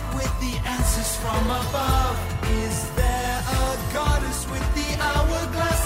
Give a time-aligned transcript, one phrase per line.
[0.00, 2.16] mystic with the answers from above?
[2.64, 5.79] Is there a goddess with the hourglass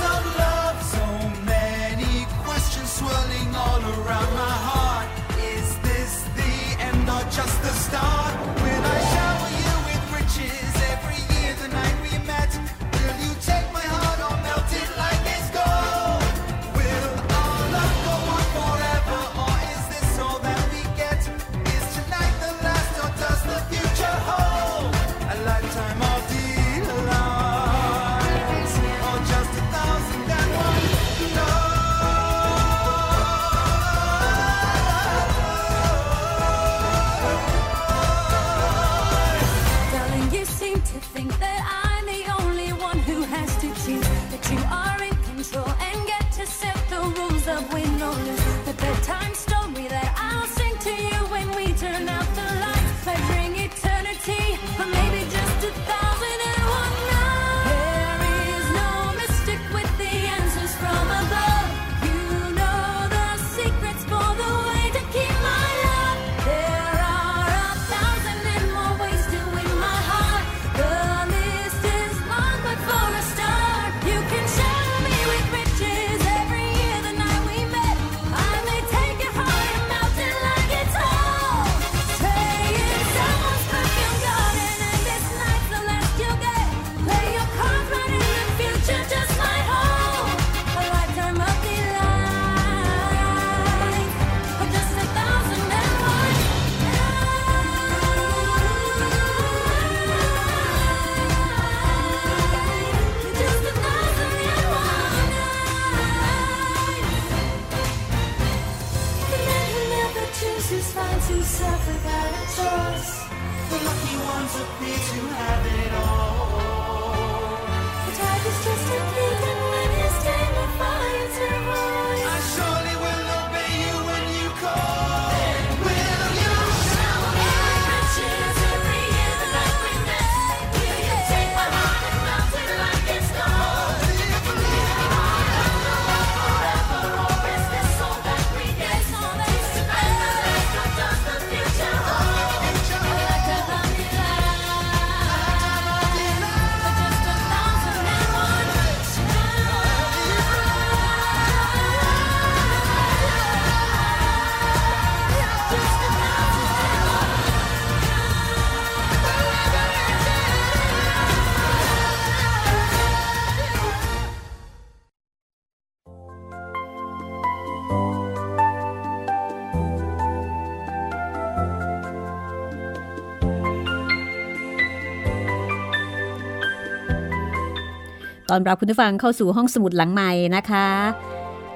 [178.54, 180.88] ต้อนรับคุณผู้ฟังเข้าสู่ห้องสมุดหลังไมค์นะคะ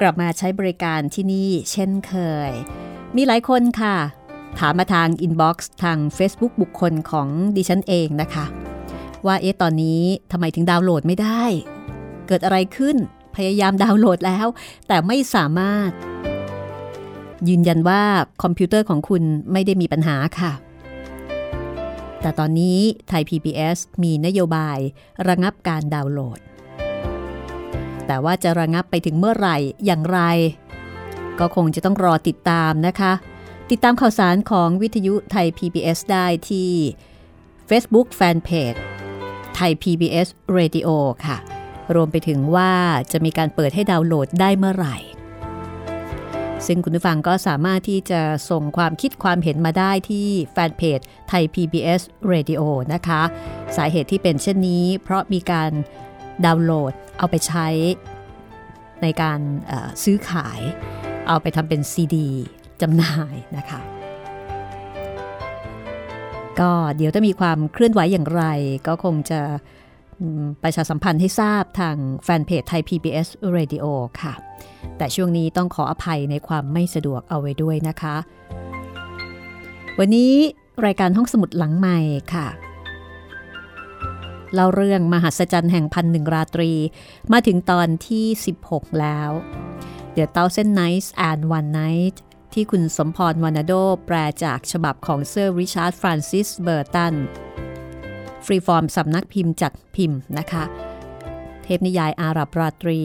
[0.00, 2.15] กลับมาใช้บริการที่นี่เช่นเค
[2.49, 2.50] ย
[3.16, 3.97] มีหลายคนค่ะ
[4.59, 8.44] ถามมาทาง inbox ทาง Facebook บุคคลของดิฉันเองนะคะ
[9.27, 10.03] ว่าเอ๊ะตอนนี้
[10.33, 11.43] ทำไมถึงดาวน์โหลดไม่ได้
[12.27, 12.97] เกิดอะไรขึ้น
[13.37, 14.47] พยายามดาวน์โหลดแล้ว
[14.88, 15.91] แต่ไม่สามารถ
[17.49, 18.03] ยืนยันว่า
[18.43, 19.22] คอมพิวเตอร์ของคุณ
[19.53, 20.53] ไม่ได้มีปัญหาค่ะ
[22.21, 22.78] แต่ตอนนี้
[23.09, 24.78] ไทย PBS มีนโยบาย
[25.28, 26.38] ระงับการดาวน์โหลด
[28.09, 30.21] แต่ว่าจะระงับไปถึงเมื่อไหร่อย่างไร
[31.41, 33.13] ก็คงจะต้องรอติดตามนะคะ
[33.71, 36.71] ติดตามข่าวสารของวิทยุไทย PBS ได้ที่
[37.69, 38.81] Facebook Fanpage
[39.55, 40.88] ไทย PBS Radio
[41.27, 41.37] ค่ะ
[41.94, 42.73] รวมไปถึงว่า
[43.12, 44.97] จะมีการเปิดให้ดาวน์โหลดได้เมื่อไหร่
[46.67, 50.99] ซึ่งคุณผู้ฟังก็สามารถที่จะส่งความคิดความเห็นมาได้ที่แฟนเพจ
[51.29, 52.62] ไทย PBS Radio
[52.93, 53.23] นะคะ
[53.77, 55.71] สาเหตุที่เป็นเช่นนี้ เพราะมีการ
[56.44, 57.67] ดาวน์โหลดเอาไปใช้
[59.02, 59.40] ในการ
[60.05, 60.61] ซื้อขาย
[61.29, 62.29] เอาไปทำเป็นซีดี
[62.81, 63.81] จำหน่ายนะคะ
[66.61, 68.44] ก็เดี๋ยวถ้ามีความเคลื่อนไหวอย่างไร
[68.87, 69.40] ก็คงจะ
[70.62, 73.84] ประชาสัมพันธ์ให้ทราบทางแฟนเพจไทย PBS Radio
[74.23, 74.34] ค่ะ
[74.99, 78.17] แต่ช่วงนี้ต้องขออภัยในความไม่สะดวกเอาไว้ด้วยนะคะ
[79.99, 80.32] วันนี้
[80.87, 81.99] รายการห้องสมุดหลังไมค์
[82.34, 82.46] ค่ะ
[84.55, 86.73] เล่าเรื่องมหัศจรรย์แห่งพันหนึ่งราตรี
[87.33, 88.27] มาถึงตอนที่
[88.65, 89.31] 16 แล้ว
[90.17, 92.17] The Thousand Nights and One Night
[92.53, 93.73] ที่คุณสมพรวาร์นาโด
[94.06, 97.15] แปลจากฉบับของเซอร์ริชาร์ดฟรานซิสเบอร์ตัน
[98.45, 100.65] ฟรีฟอร์มสำนักพิมพ์จัดพิมพ์นะคะ
[101.62, 103.01] เทพนิยายอาหรับราตรี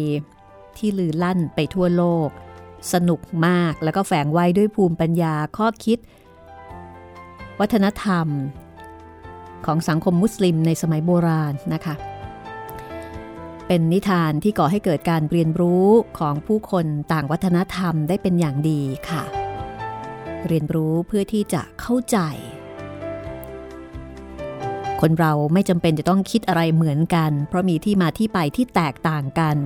[0.78, 2.30] ที่ลือลั่นไปทั่วโลก
[2.94, 6.00] สนุกมากแล้วก็แฝงไว้ด้วยภูมิปัญญาข้อคิด
[7.60, 8.28] วัฒนธรรม
[9.65, 11.95] ของสังคมมุสลิมในสมัยโบราณนะคะ
[13.68, 15.88] เป็นนิทานที่ก่อให้เกิดการเรียนรู้
[16.19, 19.24] ของผู้คนต่างวัฒนธรรมได้เป็นอย่างดีค่ะ
[20.48, 22.18] เรียนรู้เพื่อที่จะเข้าใจ
[25.01, 29.57] คนเราไม่จำเป็นจะต้องคิดอะไรเหมือนกัน เพราะมีที่มาที่ไปที่แตกต่างกัน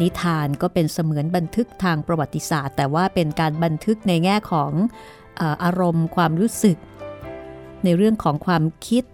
[0.00, 4.72] นิทานก็เป็นเสมือนบันทึกทางประวัติศาสตร์ แต่ว่าเป็นการบันทึกในแง่ของ
[5.40, 6.76] ออารมณ์ความรู้สึก
[7.84, 9.04] ในเรื่องของความคิด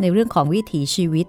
[0.00, 1.26] ในเรื่องของวิถีชีวิต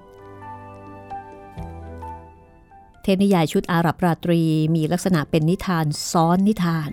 [3.03, 4.41] เทพนิยายชุดอาหรับราตรี
[4.75, 6.91] มีลักษณะเป็นนิทานซ้อนนิทาน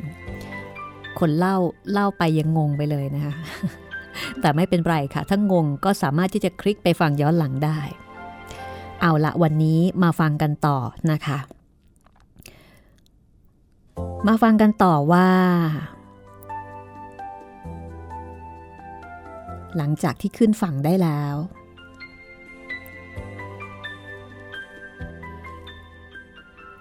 [1.19, 1.57] คนเล่า
[1.93, 3.35] เล่าไปยังงงไปเลยนะคะ
[4.41, 7.79] แต่ไม่เป็นไรค่ะ ถ้างงก็สามารถที่จะคลิกไปฟังย้อนหลังได้
[9.01, 10.79] เอาละวันนี้มาฟังกันต่อ
[11.11, 11.39] นะคะ
[14.29, 15.29] มาฟังกันต่อว่า
[19.77, 21.37] หลังจากที่ขึ้นฝั่งได้แล้ว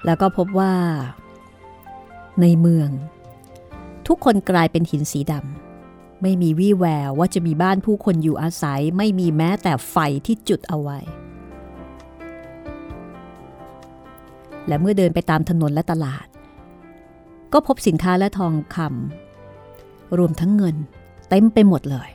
[0.06, 0.74] แล้วก็พบว่า
[2.42, 2.90] ในเมือง
[4.08, 11.00] ทุกคนกลายเป็นหินสีดำไม่มีวี่แววว่าจะมีบ้านผู้คนอยู่อาศัยไม่มีแม้แต่ไฟที่จุดเอาไว้
[14.68, 16.28] และเมื่อเดินไปตามถนนและตลาด
[17.54, 20.76] ก็พบสินค้าและทองคำรวมทั้งเงิน
[21.30, 22.10] เต็มไปหมดเลย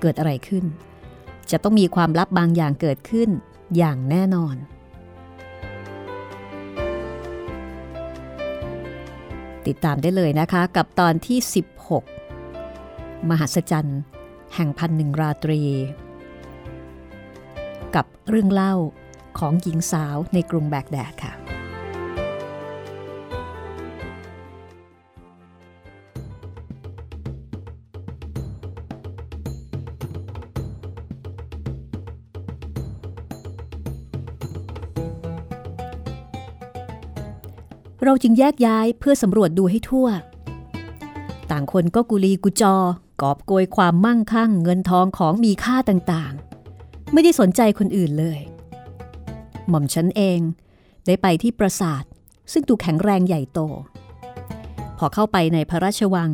[0.00, 0.64] เกิดอะไรขึ้น
[1.50, 3.28] จะต้องมีความลับบางอย่างเกิดขึ้น
[3.76, 4.56] อย่างแน่นอน
[9.66, 11.38] ติดตามได้เลยนะคะกับตอนที่
[12.54, 14.00] 16 มหัศจรรย์
[14.54, 15.60] แห่งพันหนึ่งราตรี
[17.94, 18.74] กับเรื่องเล่า
[19.38, 21.47] ของหญิงสาวในกรุงแบกแดดค่ะ
[38.04, 40.08] เราจึงแยกย้ายเพื่อสำรวจดูให้ทั่ว
[41.50, 42.76] ต่างคนก็กุลีกุจอ
[43.22, 48.40] กอบโกยความมั่งคั่งเงินทองของมีค่าต่างๆ ไม่ได้สนใจคนอื่นเลย
[49.68, 50.40] หม่อมฉันเอง
[51.06, 52.04] ได้ไปที่ปราสาท
[52.52, 53.60] ซึ่งดูแข็งแรงใหญ่โต
[54.98, 56.30] พอเข้าไปในพระราชวัง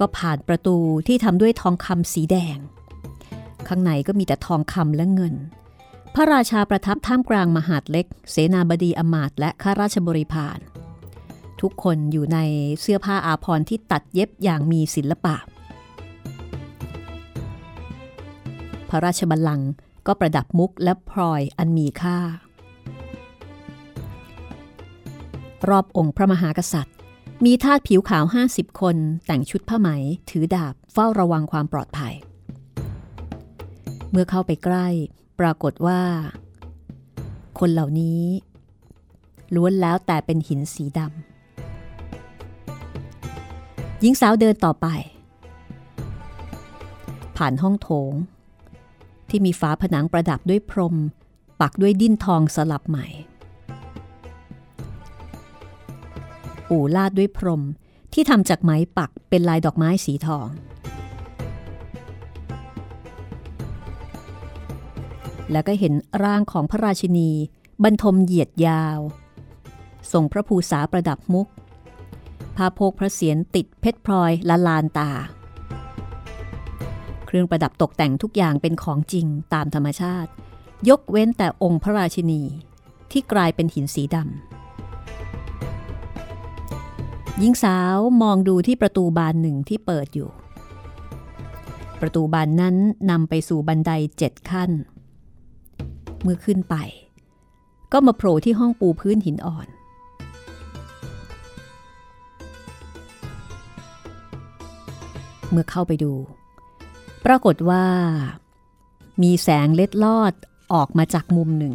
[0.00, 0.76] ก็ผ่านประตู
[1.06, 2.58] ที่ทำด้วยทองคำสีแดง
[3.68, 5.34] ข้างในก็มีแต่ทองคำและเงิน
[6.16, 10.58] พระราชาประทับท่ามกลางมหาดเล็ก เสนาบดีอมาตและข้าราชบริพาร
[11.60, 12.38] ทุกคนอยู่ใน
[12.80, 15.36] เสื้อผ้าอาภรณ์ที่ตัดเย็บอย่างมีศิลปะ
[18.88, 19.70] พระราชบัลลังก์
[20.06, 22.18] ก็ประดับมุกและพลอยอันมีค่า
[25.68, 26.96] รอบองค์พระมหากษัตริย์
[27.44, 28.96] มีทาสผิวขาว 50 คน
[29.26, 29.88] แต่งชุดผ้าไหม
[30.30, 32.14] ถือดาบเฝ้าระวังความปลอดภัย
[34.10, 34.88] เมื่อเข้าไปใกล้
[35.40, 36.00] ปรากฏว่า
[37.58, 38.22] คนเหล่านี้
[39.54, 41.10] ล้วนแล้วแต่เป็นหินสีดำ
[44.00, 44.86] หญิงสาวเดินต่อไป
[47.36, 48.12] ผ่านห้องโถง
[49.28, 50.94] ที่มีฝาผนังประดับด้วยพรม
[51.60, 53.06] ปักด้วยดิ้นทองสลับใหม่
[56.70, 57.62] อู่ลาดด้วยพรม
[58.12, 60.46] ที่ทำจากไหมปักเป็นลายดอกไม้สีทอง
[65.52, 65.92] แล้วก็เห็น
[66.24, 67.30] ร่างของพระราชินี
[67.84, 68.98] บรรทมเหยียดยาว
[70.12, 71.48] ทรงพระภูษาประดับมุก
[72.56, 75.10] พาโพกพระเศียรติดเพชรพลอยละลานตา
[77.26, 80.30] เครื่องประดับตกแต่งทุกอย่างเป็นของจริงตามธรรมชาติ
[80.88, 82.42] ยกเว้นแต่องค์พระราชินี
[83.10, 84.28] ที่กลายเป็นหินสีดำ
[87.38, 90.30] หญิงสาวมองดูที่ประตูบานหนึ่งที่เปิดอยู่
[92.00, 92.76] ประตูบานนั้น
[93.10, 94.70] นำไปสู่บันไดเจ็ดขั้น
[96.24, 96.76] เมื่อขึ้นไป
[97.92, 99.68] ก็มาโผล่ที่ห้องปูพื้นหินอ่อน
[105.50, 106.12] เมื่อเข้าไปดู
[107.24, 107.84] ปรากฏว่า
[109.22, 110.32] มีแสงเล็ดลอด
[110.72, 111.74] ออกมาจากมุมหนึ่ง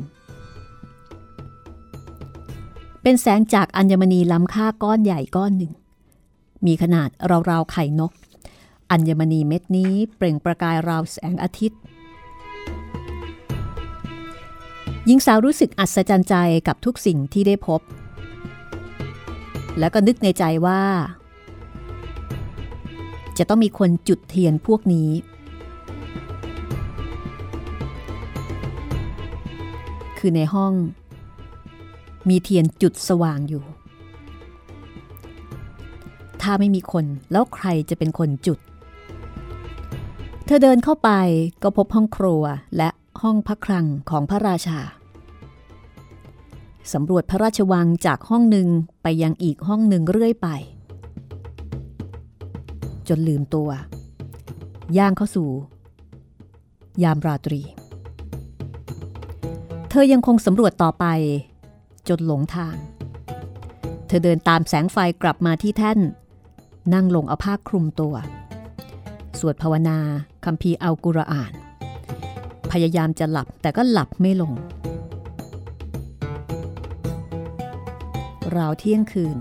[3.01, 5.73] เป็นแสงจากอัญมณีล้ำค่าก้อนใหญ่ก้อนหนึ่ง
[6.65, 7.09] มีขนาด
[7.49, 8.11] ราวๆไข่นก
[8.91, 11.79] อัญมณีเม็ดนี้เปล่งประกายราวแสงอาทิตย์
[15.09, 16.35] หญิงสาวรู้สึกอัศจรรย์ใจ
[16.67, 17.81] กับทุกสิ่งที่ได้พบ
[19.79, 20.81] แล้วก็นึกในใจว่า
[23.37, 25.09] จะต้องมีคนจุดเทียนพวกนี้
[30.17, 30.73] คือในห้อง
[32.29, 33.63] มีเทียนจุดสว่างอยู่
[36.41, 38.59] ถ้าไม่มีคนแล้วใครจะเป็นคนจุด
[40.45, 41.09] เธอเดินเข้าไป
[41.63, 42.43] ก็พบห้องครัว
[42.77, 42.89] และ
[43.21, 44.79] ห้องพักครังของพระราชา
[46.93, 48.67] สำรวจพระราชวังจากห้องหนึ่ง
[49.03, 50.47] ไปยังอีกห้องหนึ่งเรื่อยไป
[53.07, 53.69] จนลืมตัว
[54.97, 55.49] ย่างเข้าสู่
[57.03, 57.61] ยามราตรี
[59.89, 61.05] เธอยังคงสำรวจต่อไป
[62.07, 62.75] จนหลงทาง
[64.07, 65.99] เธอเดินตามแสงไฟกลับมาที่แท่น
[66.93, 68.15] นั่งลงเอาผ้าคลุมตัว
[69.39, 69.97] สวดภาวนา
[70.45, 71.53] คัมภีร์อัลกุรอาน
[72.71, 74.53] พยายามจะหลับแต่ก็หลับไม่ลง
[78.57, 79.37] ราวเที่ยงคืน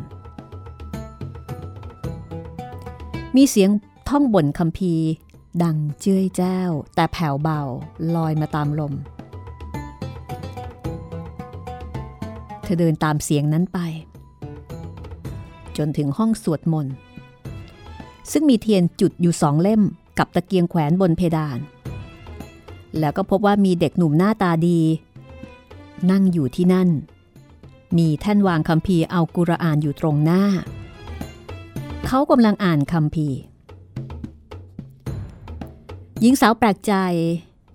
[3.37, 3.71] มีเสียง
[4.09, 4.95] ท่องบ่นคัมภี
[5.62, 7.61] ดังเจ้ยแจ้ว แต่แผ่วเบา
[8.15, 8.95] ลอยมาตามลม
[12.62, 13.79] เธอเดินตามเสียงนั้นไป
[15.77, 16.95] จนถึงห้องสวดมนต์
[18.33, 19.83] ซึ่งมีเทียนจุดอยู่สองเล่ม
[20.19, 21.59] กับตะเกียงแขวนบนเพดาน
[22.99, 24.81] แล้วก็พบว่ามีเด็กหนุ่มหน้าตาดี
[26.11, 26.88] นั่งอยู่ที่นั่น
[27.97, 30.42] มีแท่นวางคัมภีร์เอากุรอานอยู่ตรงหน้า
[32.07, 33.38] เขากำลังอ่านคัมภีร์
[36.21, 36.95] หญิงสาวแปลกใจ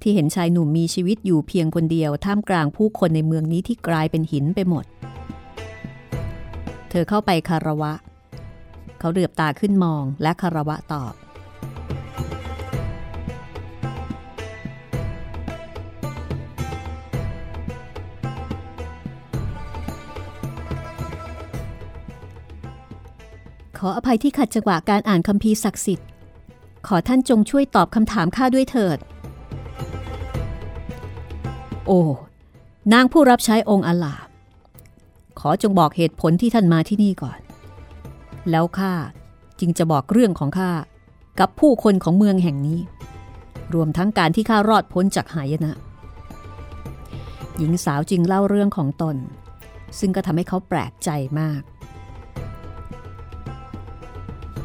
[0.02, 4.86] ที่เห็นชายหนุ่มมีชีวิตอยู่เพียงคนเดียวท่ามกลางผู้คนในเมืองนี้ที่กลายเป็นหินไปหมด
[6.90, 7.94] เธอเข้าไปคารวะ
[9.00, 11.14] เขาเหลือบตาขึ้นมองและคารวะตอบ
[23.78, 26.08] ขออภัยที่ขัดจังหวะการอ่านคัมภีร์ศักดิ์สิทธิ์
[26.88, 28.98] ขอท่านจงช่วยตอบคำถามข้าด้วยเถิด
[31.88, 32.02] โอ้
[32.94, 34.16] นางผู้รับใช้องค์อลา
[35.40, 37.40] ขอจงบอกเหตุผลที่ท่านมาที่นี่ก่อน
[38.50, 38.94] แล้วข้า
[39.60, 40.72] จึงจะบอกเรื่องของข้า
[41.40, 42.80] กับผู้คนของเมืองแห่งนี้
[43.74, 45.76] รวมทั้งการที่ข้ารอดพ้นจากหายนะ
[47.58, 49.16] หญิงสาวจึงเล่าเรื่องของตน
[50.00, 51.62] ซึ่งก็ทำให้เขาแปลกใจมาก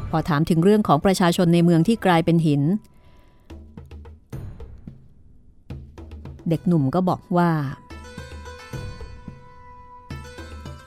[0.09, 2.61] พอถามถึงเรื่องของประชาชนในเมืองที่กลายเป็นหิน
[6.49, 7.51] เด็กหนุ่มก็บอกว่า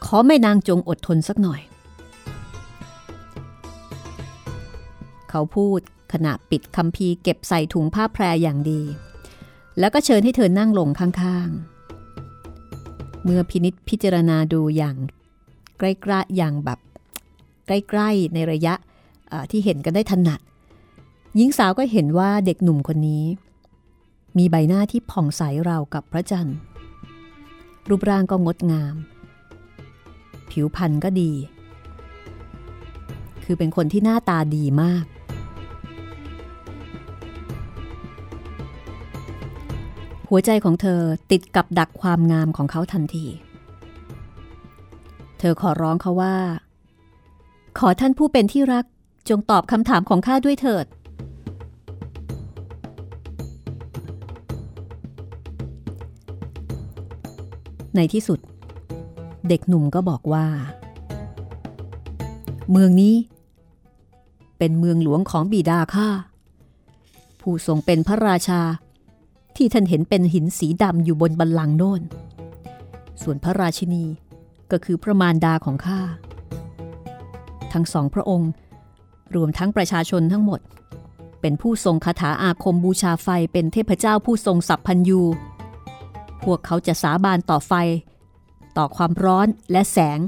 [0.05, 1.61] ขอแม่นางจงอดทนสักหน่อย
[5.31, 5.81] เขาพูด
[6.13, 8.83] ขณะปิดคัมภีร์เก็บใส่ถุงผ้าแพรอย่างดี
[9.79, 14.97] แล้วก็เชิญให้เธอนั่งลงข้างๆ เมื่อพินิษพิจารณาดูอย่าง
[15.79, 16.79] ใกล้ๆอย่างแบบ
[17.67, 18.75] ใกล้ๆในระยะ
[19.51, 20.41] ที่เห็นกันได้ถนัด
[21.37, 23.25] หญิงสาวก็เห็นว่าเด็กหนุ่มคนนี้
[24.39, 26.57] มีใบหน้าที่ผ่องใสราวกับพระจันทร์
[27.89, 28.95] รูปร่างก็งดงาม
[30.51, 31.33] ผิวพรรณก็ดี
[33.45, 35.05] คือเป็นคนที่หน้าตาดีมาก
[40.29, 43.27] หัวใจของเธอติดกับดักความงามของเขาทันที
[45.39, 46.37] เธอขอร้องเขาว่า
[47.79, 48.85] ขอท่านผู้เป็นที่รัก
[49.33, 50.87] จงตอบคำถามของข้าด้วยเถิด
[57.97, 58.39] ในที่สุด
[59.49, 60.47] เด็กหนุ่มก็บอกว่า
[62.71, 63.15] เมืองนี้
[64.59, 66.09] เป็นเมืองหลวงของบิดาข้า
[67.41, 68.61] ผู้ทรงเป็นพระราชา
[69.57, 72.03] ที่ท่านเห็นเป็นหินสีดำอยู่บนบัลลังโน่น
[73.23, 74.05] ส่วนพระราชินี
[74.71, 76.01] ก็คือพระมารดาของข้า
[77.73, 78.51] ทั้งสองพระองค์
[79.37, 80.61] รวมทั้งประชาชนทั้งหมด
[81.41, 85.23] เป็นผู้ทรงคาถาอาคมบูชาไฟเป็นเทพเจ้าผู้ทรงสัพพัญยู
[86.45, 87.73] พวกเขาจะสาบานต่อไฟ
[88.77, 90.19] ต่อความร้อนและแสง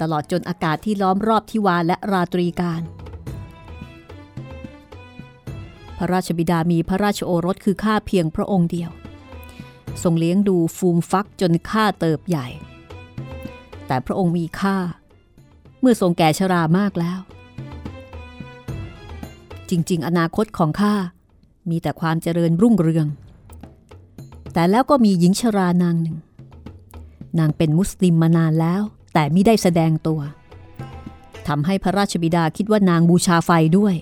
[0.00, 2.82] ตลอดจนอากาศที่ล้อมรอบทิวาและราตรีการ
[5.98, 8.90] พระราชบิดามีพระราชโอรสคือข้าเพียงพระองค์เดียว
[10.02, 12.46] ทรงเลี้ยงดูฟูมฟักจนข้าเติบใหญ่
[13.86, 14.76] แต่พระองค์มีค่า
[15.80, 17.18] เมื่อทรงแก่ชรามากแล้ว
[19.70, 20.94] จริง ๆ อนาคตของข้า
[21.70, 23.06] มีแต่ความเจริญรุ่งเรือง
[24.52, 26.16] แต่แล้วก็มีหญิงชรานางหนึ่ง
[27.38, 28.82] นางเป็นมุสลิมมานานแล้ว
[29.12, 30.20] แต่ไม่ได้แสดงตัว
[31.46, 33.94] ทำให้พระราชบิดาคิดว่านางบูชาไฟด้วย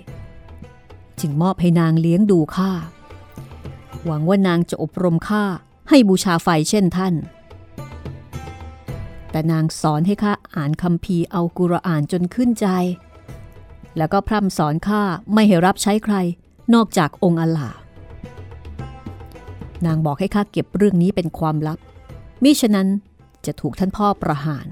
[1.20, 2.70] จึงมอบให้นางเลี้ยงดูข้า
[4.04, 5.44] หวังว่านางจะอบรมข้า
[5.88, 7.14] ให้บูชาไฟเช่นท่าน
[9.30, 12.66] แต่นางสอนให้ข้าอ่านคำพีร์เอากุรอานจนขึ้นใจ
[13.96, 16.14] แล้วก็พร่ำสอนข้าไม่ให้รับใช้ใคร
[16.74, 17.78] นอกจากองค์อัลลาห์
[19.86, 21.78] นางบอกให้ข้าเก็บเรื่องนี้เป็นความลับ
[22.42, 22.88] มิฉะนั้น
[23.46, 24.66] จะถูกท่านพ่อประหาร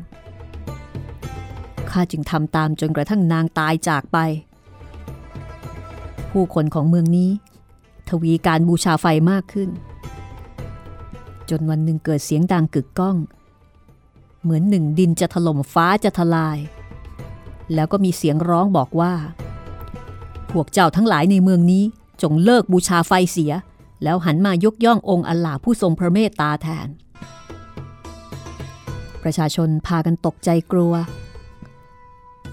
[1.91, 4.19] ข้าจึงทำตามจนกระทั่งนางตายจากไป
[6.31, 7.31] ผู้คนของเมืองนี้
[8.09, 9.71] ทวีการบูชาไฟมากขึ้น
[11.50, 13.17] จนวันหนึ่งเกิดเสียงดังกึกก้อง
[14.43, 16.59] เหมือนหนึ่งดินจะถล่มฟ้าจะทลาย
[17.75, 19.12] แล้วก็มีเสียงร้องบอกว่า
[20.50, 21.85] พวกเจ้าทั้งหลายในเมืองนี้
[22.23, 23.52] จงเลิกบูชาไฟเสีย
[24.02, 26.88] แล้วหันมายกย่ององค์อัลลาผู้ทรงพระเมตตาแทน
[29.23, 30.95] ประชาชนพากันตกใจกลัว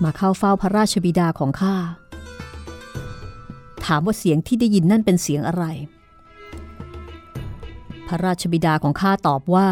[0.03, 1.75] มาเข้าเฝ้าพระราชบิดาของข้า
[3.85, 5.65] ถามว่าเสียงที่ได้ยินนั่นเป็นเสียงอะไร
[8.07, 9.69] พระราชบิดาของข้าตอบว่า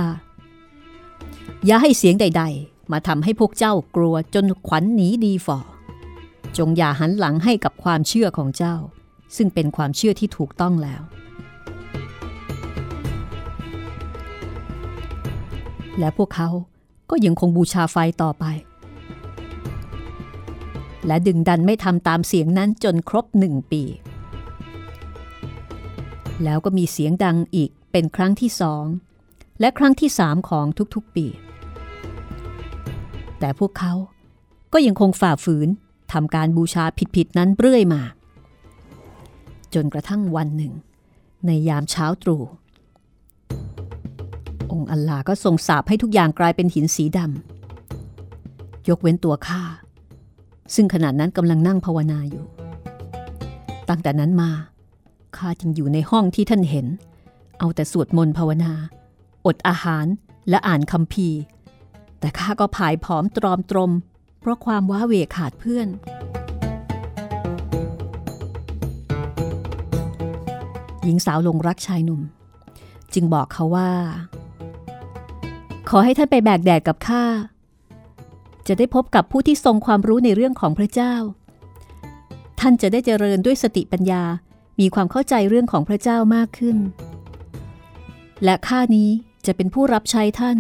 [1.66, 5.60] อย่าให้เสียงใด ๆ มาทำให้พวกเจ้ากลัวจนขวัญหนีดีฝ่อ
[6.58, 8.76] จงอย่าหันหลังให้กับความเชื่อของเจ้า
[9.36, 11.02] ซึ่งเป็นความเชื่อที่ถูกต้องแล้ว
[16.00, 16.50] และพวกเขา
[17.10, 18.46] ก็ยังคงบูชาไฟต่อไป
[21.08, 23.84] และดึงดันไม่ทำตามเสียงนั้นจนครบหนึ่งปี
[26.44, 28.86] แล้วก็มีเสียงดังอีกเป็นครั้งที่สอง
[29.60, 30.66] และครั้งที่สามของ
[30.96, 31.28] ทุกๆปี
[33.40, 33.94] แต่พวกเขา
[34.74, 35.68] ก็ยังคงฝ่าฝืน
[36.12, 38.02] ทำการบูชาผิดๆนั้นเรื่อยมา
[39.74, 40.74] จนกระทั่งวันหนึ่ง
[41.46, 42.44] ในยามเช้าตรู่
[44.72, 49.62] องค์อัลลาก็ทรงสาปให้ทุกอย่างกลายเป็นหินสีดำยกเว้นตัวข้า
[50.76, 52.46] ซึ่งขณะนั้นกำลังนั่งภาวนาอยู่
[53.90, 54.52] ตั้งแต่นั้นมา
[55.38, 56.88] ข้าจึงอยู่ในห้องที่ท่านเห็น
[57.60, 58.74] เอาแต่สวดมนต์ภาวนา
[59.46, 60.06] อดอาหาร
[60.50, 61.42] และอ่านคำพีร์
[62.20, 63.92] แต่ข้าก็ผายผอมตรอมตรม
[64.40, 65.88] เพราะความว้าเหวขาดเพื่อน
[71.04, 72.22] หญิงสาวลงรักชายหนุ่ม
[73.14, 73.92] จึงบอกเขาว่า
[75.90, 77.24] ขอให้ท่านไปแบกแดดกับข้า
[78.68, 81.14] จะได้พบกับผู้ที่ทรงความรู้ในเรื่องของพระเจ้า
[82.60, 84.24] ท่านจะได้เจริญด้วยสติปัญญา
[84.80, 86.78] มีความเข้าใจเรื่องของพระเจ้ามากขึ้น
[88.44, 89.10] และข้านี้
[89.46, 90.58] จะเป็นผู้รับใช้ท่าน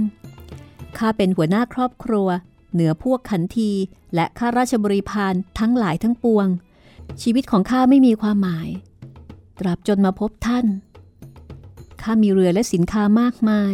[0.99, 2.27] ข้าเป็นหัวหน้าครอบครัว
[2.73, 3.71] เหนือพวกขันที
[4.15, 6.47] และข้าราชบริพารทั้งหลายทั้งปวง
[7.21, 8.69] ชีวิตของข้าไม่มีความหมาย
[9.59, 10.65] ตราบจนมาพบท่าน
[12.01, 13.73] ข้ามีเรือและสินค้ามากมาย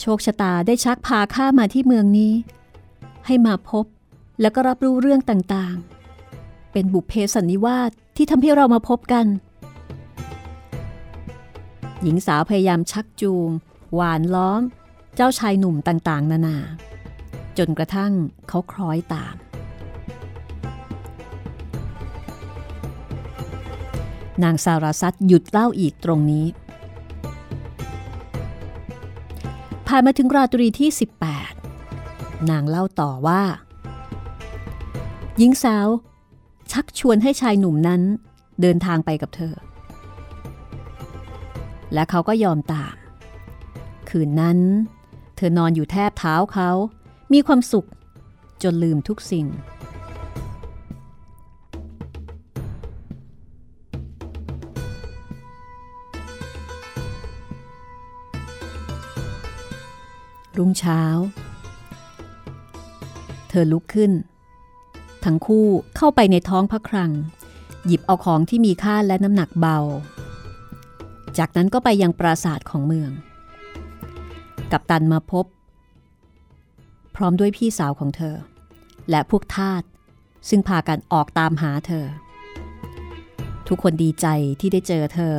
[0.00, 2.32] โชคชะตาได้ชักพาข้ามาที่เมืองนี้
[3.26, 3.84] ให้มาพบ
[4.40, 9.26] แล้วก็รับรู้เรื่องต่างๆ เป็นบุพเพสันนิวาสที่ทำให้เรามาพบกัน
[12.02, 13.48] หญิงสาวพยายามชักจูง
[13.94, 14.62] หวานล้อม
[15.16, 16.56] เจ้าชายหนุ่มต่างๆ นานา
[17.58, 18.12] จนกระทั่ง
[18.48, 19.34] เขาคล้อยตาม
[24.44, 26.46] นางสาราซัตหยุดเล่าอีกตรงนี้
[29.86, 30.90] ผ่านมาถึงราตรีที่
[31.70, 33.42] 18 นางเล่าต่อว่า
[35.38, 35.88] หญิงสาว
[36.72, 38.02] ชักชวนให้ชายหนุ่มนั้น
[38.60, 39.54] เดินทางไปกับเธอ
[41.94, 42.94] และเขาก็ยอมตาม
[44.08, 44.58] คืนนั้น
[45.36, 46.70] เธอนอนอยู่แทบเท้าเขา
[47.32, 47.88] มีความสุข
[48.62, 49.46] จนลืมทุกสิ่ง
[60.56, 61.02] รุ่งเช้า
[63.48, 64.12] เธอลุกขึ้น
[65.24, 67.10] ทั้งคู่เข้าไปในท้องพระครัง
[67.86, 69.78] หยิบเอาของที่มีค่าและน้ำหนักเบา
[71.38, 73.10] จากนั้นก็ไปยังปราสาทของเมือง
[74.72, 75.46] กับตันมาพบ
[77.16, 78.36] พร้อมด้วยพี่สาวของเธอ
[79.10, 79.82] และพวกทาส
[80.48, 82.06] ซึ่งพากันออกตามหาเธอ
[83.68, 84.26] ทุกคนดีใจ
[84.60, 85.34] ที่ได้เจอเธอ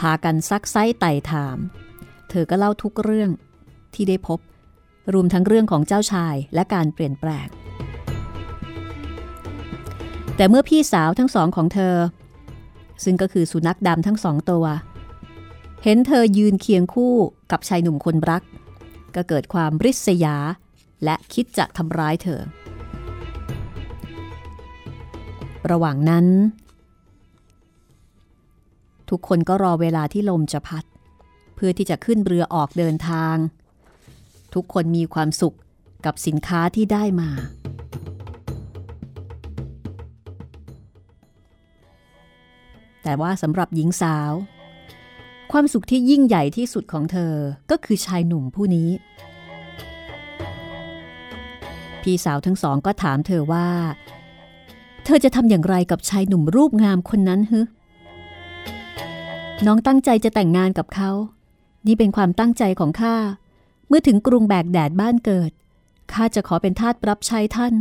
[0.00, 1.58] พากันซักไซ้ไต่ถาม
[2.30, 3.30] เธอก็เล่าทุกเรื่อง
[3.94, 4.38] ที่ได้พบ
[5.14, 7.48] รวมทั้งเรื่องของเจ้าชายและการเปลี่ยนแปลง
[10.36, 11.96] แต่เมื่อพี่สาวทั้งสองของเธอ
[13.04, 14.64] ซึ่งก็คือสุนัขดำทั้งสองตัว
[15.86, 17.14] เห็นเธอยืนเคียงคู่
[17.50, 18.42] กับชายหนุ่มคนรัก
[19.14, 20.36] ก็เกิดความริษยา
[21.04, 22.40] และคิดจะทำร้ายเธอ
[25.70, 26.26] ระหว่างนั้น
[29.10, 30.84] ทุกคนก็รอเวลาที่ลมจะพัด
[31.54, 33.36] เพื่อที่จะขึ้นเรือออกเดินทาง
[34.54, 35.56] ทุกคนมีความสุข
[36.04, 37.30] กับสินค้าที่ได้มา
[43.02, 44.32] แต่ว่าสำหรับหญิงสาว
[45.56, 47.32] ความสุขที่ยิ่งใหญ่ที่สุดของเธอ
[47.70, 48.88] ก็คือชายหนุ่มผู้นี้
[52.02, 53.68] พี่สาวทั้งสองก็ถามเธอว่า
[55.04, 57.60] เธอจะทำอย่างไรกับชายหนุ่มรูปงามคนนั้นฮึ
[59.66, 61.10] น้องตั้งใจจะแต่งงานกับเขา
[61.86, 63.16] นี่เป็นความตั้งใจของข้า
[63.88, 65.50] เมื่อถึงกรุงแบกแดดบ้านเกิด
[66.12, 67.74] ข้าจะขอเป็นทาสรับใช้ท่าน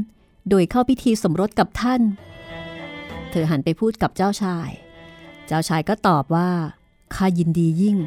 [0.49, 2.01] โดยเข้าพิธีสมรสกับท่าน
[3.31, 4.69] เธอหันไปพูดกับเจ้าชาย
[5.47, 6.49] เจ้าชายก็ตอบว่า
[7.15, 7.97] ข้ายินดียิ่ง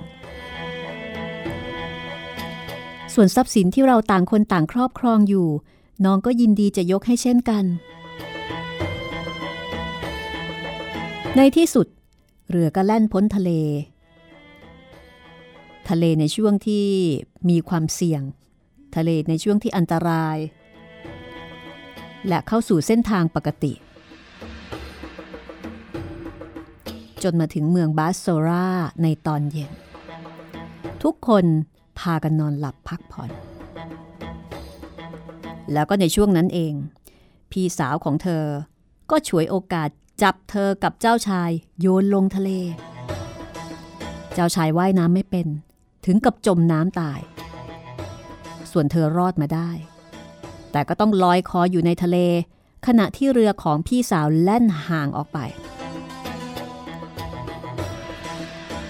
[3.14, 5.48] ส่วนทรัพย์สินที่เราต่างคนต่างครอบครองอยู่
[6.04, 7.64] น้องก็ยินดีจะยกให้เช่นกัน
[11.36, 11.86] ในที่สุด
[12.50, 13.50] เรือก็แล่นพ้นทะเล
[15.88, 16.86] ทะเลในช่วงที่
[17.48, 18.22] มีความเสี่ยง
[18.96, 20.36] ทะเลในช่วงที่อันตราย
[22.28, 23.72] และเข้าสู่เส้นทางปกติ
[27.22, 28.68] จนมาถึงเมืองบาสโซรา
[29.02, 29.72] ในตอนเย็น
[31.02, 31.44] ทุกคน
[31.98, 33.30] พากันนอนหลับพักผ่อน
[35.72, 36.74] แล้วก็ในช่วงนั้นเอง
[37.50, 38.44] พี่สาวของเธอ
[39.10, 39.88] ก็ฉวยโอกาส
[40.22, 41.50] จับเธอกับเจ้าชาย
[41.80, 42.50] โยนลงทะเล
[44.34, 45.46] เจ้าชายว่ายน้ำไม่เป็น
[46.06, 47.20] ถึงกับจมน้ำตาย
[48.72, 49.70] ส่วนเธอรอดมาได้
[50.72, 52.18] แต่ก็ต้องลอยคออยู่ในทะเล
[52.86, 55.38] ขณะที่เรือของพี่สาวแล่นห่างออกไป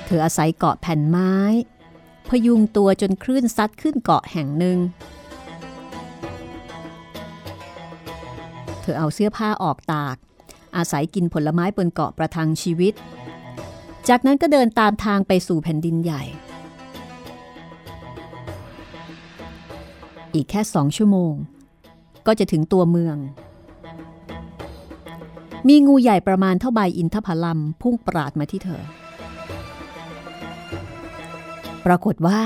[0.06, 1.34] เธออาศัยเกาะแผ่นไม้
[2.28, 4.78] พยุงตัวจนคลื่นซัดขึ้นเกาะแห่งหนึ่ง
[8.80, 10.16] เธอเอาเสื้อผ้าออกตาก
[10.76, 12.94] อาศัยกินผลไม้บนเกาะประทังชีวิต
[14.08, 16.22] จากนั้นก็เดินตามทางไปสู่แผ่นดินใหญ่
[20.34, 21.34] อีกแค่สองชั่วโมง
[22.26, 23.16] ก็จะถึงตัวเมือง
[25.68, 28.82] มีงูใหญ่ประมาณเท่าใบอินทผลัมพุ่งปราดมาที่เธอ
[31.86, 32.40] ปรากฏว่า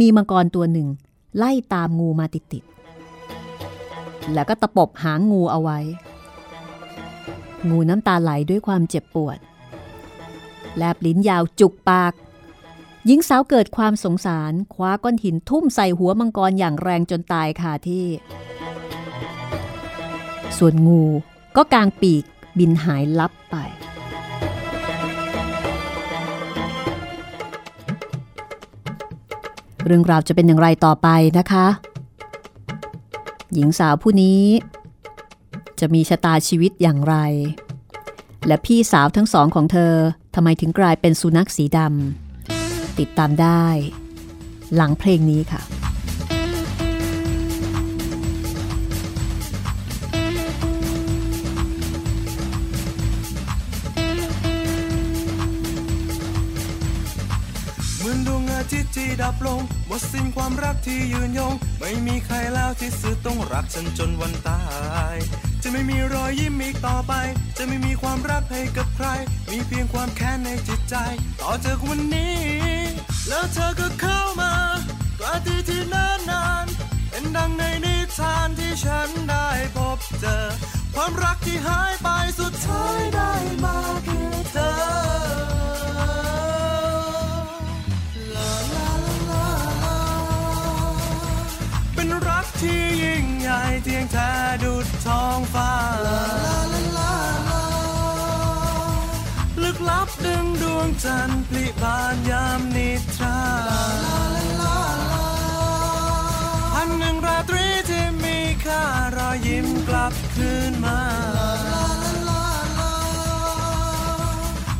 [0.00, 0.88] มีมังกรตัวหนึ่ง
[1.36, 5.78] ไล่ตามงูมาติดๆ แล้วก็ตะปบหางงูเอาไว้
[7.68, 9.38] งูน้ำตาไหลด้วยความเจ็บปวด
[10.76, 12.12] แลบลิ้นยาวจุกปาก
[13.06, 18.06] หญิงสาวเกิดความสงสารคว้าก้อนหินทุ่มใส่หัวมังกรอย่างแรงจนตายคาที่
[20.58, 21.02] ส่วนงู
[21.56, 22.24] ก็กางปีก
[22.58, 23.56] บินหายลับไป
[29.86, 31.66] เรื่องราวจะเป็นอย่างไรต่อไปนะคะ
[33.54, 34.42] หญิงสาวผู้นี้
[35.80, 37.16] จะมีชะตาชีวิตอย่างไร
[38.46, 39.94] และพี่สาวทั้งสองของเธอ
[40.34, 43.64] ทำไมถึงกลายเป็นสุนัขสีดำติดตามได้
[44.74, 45.60] หลังเพลงนี้ค่ะ
[59.22, 64.60] ดับลงหมดสิ้นความรักที่ยืนยง ไม่มีใครแล้วที่สื่อต้องรักฉันจนวันตา
[65.14, 65.16] ย
[65.62, 67.12] จะไม่มีรอยยิ้มอีกต่อไป
[67.56, 69.08] จะไม่มีความรักให้กับใคร
[69.50, 70.96] มีเพียงความแค้นในจิตใจ
[71.40, 72.38] ต่อจากวันนี้
[73.28, 74.54] แล้วเธอก็เข้ามา
[75.18, 80.44] กว่าที่ที่นานนานๆเป็นดังในนิทานที่ฉันได้พบเจอ
[80.94, 83.32] ความรักที่หายไปสุดท้ายได้
[83.64, 84.21] มาคือ
[92.62, 95.72] ที่ยิ่งใหญ่เทียงแท้ดุดท้องฟ้า
[99.62, 103.40] ลึกลับดึงดวงจันทร์พลิบานยามนิทรา
[106.72, 108.82] พันหนึ่งราตรีที่มีค่า
[109.16, 111.00] รอยยิ้มกลับคืนมา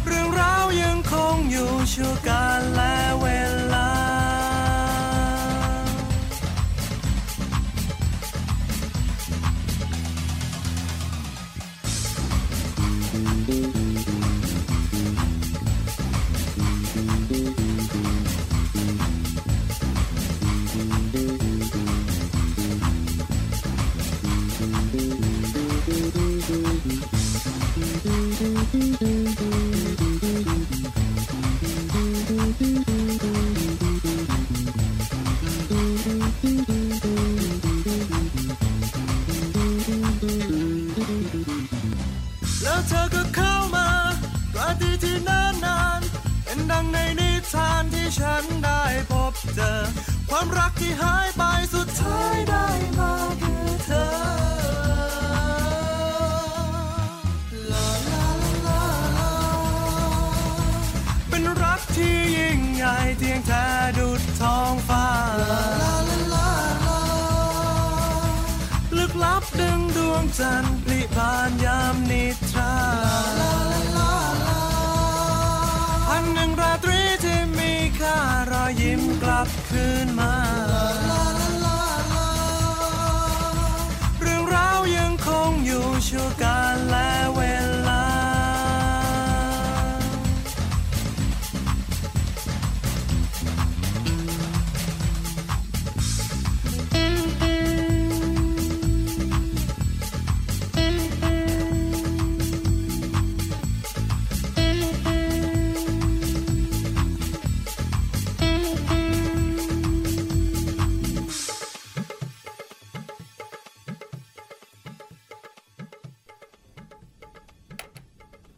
[0.07, 3.51] เรื่องราวยังคงอยู่ชั่วการและเวลา
[26.52, 43.88] แล้วเธอก็เข้ามา
[44.54, 49.72] กราตีที่นานนานๆเป็นดังในนิทานที่ฉันได้พบเจอ
[50.28, 51.32] ความรักที่หาย
[79.42, 80.33] กลับคืนมา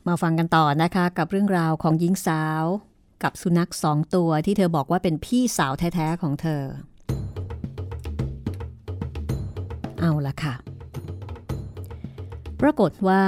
[0.08, 2.64] มาฟังกันต่อนะคะ กับเรื่องราวของหญิงสาว
[3.22, 6.62] กับสุนัขสองตัวที่เธอบอกว่าเป็นพี่สาวแท้ๆของเธอ
[10.00, 10.54] เอาละค่ะ
[12.60, 13.22] ปรากฏว่า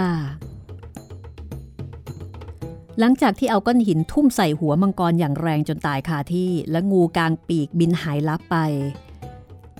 [2.98, 8.56] หลังจากที่เอาก้อนหินทุ่มใส่หัวมังกรอย่างแรงจนตายคาที่ และงูกลางปีกบินหายลับไป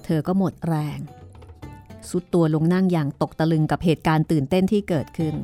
[0.05, 0.99] เธอก็หมดแรง
[2.11, 5.35] สุดตัวลงนั่งอย่างตกตะลึงกับเหตุการณ์ตื่นเต้นที่เกิดขึ้น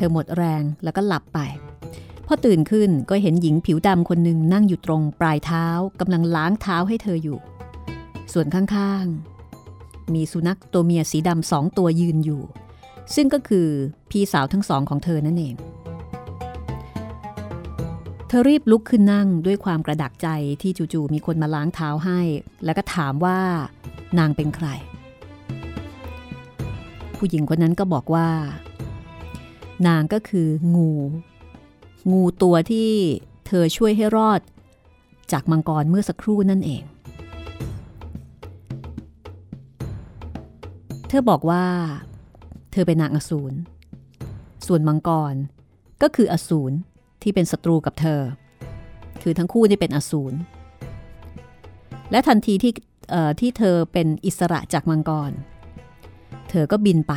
[0.00, 1.38] ธอหมดแรงแล้วก็หลับไป
[2.26, 5.66] พอตื่นขึ้นก็เห็นหญิงผิวดำคนหนึ่งนั่งอยู่ตรงปลายเท้า
[6.00, 7.38] กำลังล้างเท้าให้เธออยู่
[8.32, 12.42] ส่วนข้างๆ มีสุนัขตัวเมียสีดำสองตัวยืนอยู่
[13.14, 13.68] ซึ่งก็คือ
[14.10, 15.54] พี่สาวทั้งสองของเธอนั่นเอง
[18.28, 20.28] เธอรีบลุกขึ้นนั่งด้วยความกระดักใจ
[20.62, 22.20] ที่จู่ๆมีคนมาล้างเท้าให้
[22.64, 23.38] แล้วก็ถามว่า
[24.18, 24.68] นางเป็นใคร
[27.16, 28.28] ผู้หญิงคนนั้นก็บอกว่า
[29.86, 30.90] นางก็คืองู
[32.12, 32.90] งูตัวที่
[33.46, 34.40] เธอช่วยให้รอด
[35.32, 36.82] จากมังกรเมื่อสักครู่นั่นเอง
[41.08, 41.64] เธอบอกว่า
[42.72, 43.56] เธอเป็นนางอสูร
[44.66, 45.34] ส่วนมังกร
[46.02, 46.76] ก็คืออสูร
[47.22, 48.20] ที่เป็นศัตรูกับเธอ
[49.22, 50.36] คือทั้งคู่นี่เป็นอสูร
[52.10, 52.72] และทันทีที่
[53.40, 55.32] ที่เธอเป็นอิสระจากมังกร
[56.50, 57.14] เธอก็บินไป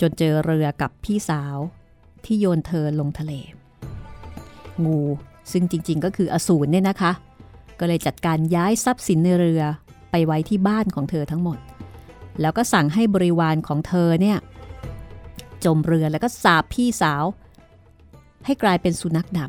[0.00, 1.56] จนเจอเรือกับพี่สาว
[2.24, 3.32] ที่โยนเธอลงทะเล
[4.84, 5.00] งู
[5.52, 7.12] ซึ่งจริงๆก็คืออสูรเนี่ยนะคะ
[7.78, 9.62] ก็เลยจัดการย้ายทรัพย์สินในเรือ
[10.10, 11.58] ไปไว้ที่บ้านของเธอทั้งหมด
[12.40, 14.38] แล้วก็สั่งให้บริวารของเธอเนี่ย
[15.64, 17.24] จมเรือแล้วก็สาบพี่สาว
[18.44, 19.48] ให้กลายเป็นสุนัขดำ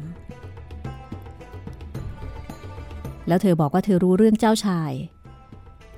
[3.28, 4.92] แล้วเธอบอกว่าเธอรู้เรื่องเจ้าชาย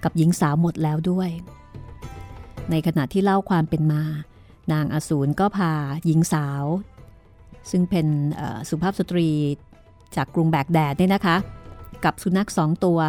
[0.04, 1.30] กับหญิงสาวหมดแล้วด้วย
[2.70, 4.04] ในขณะที่เล่าความเป็นมา
[4.72, 5.72] นางอสูรก็พา
[6.06, 6.64] หญิงสาว
[7.72, 8.08] ซึ่งเป็น
[8.70, 9.30] สุภาพสตรี
[10.16, 11.38] จากกรุงแบกแดดเนี่ยนะคะ
[12.06, 13.00] กับสุนัขสองตัว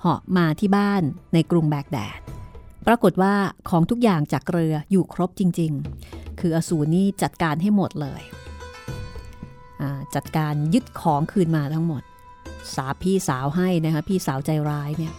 [0.00, 1.02] เหาะมาที่บ้าน
[1.34, 2.18] ในกรุงแบกแดด
[2.86, 3.34] ปรากฏว่า
[3.70, 5.72] ของทุกอย่างจากเรืออยู่ครบจริง
[6.06, 8.22] ๆ คืออสูรนี่จัดการให้หมดเลย
[10.14, 12.02] จัดการยึดของคืนมาทั้งหมด
[12.74, 15.12] สาพี่สาวให้นะคะพี่สาวใจร้ายเนี่ย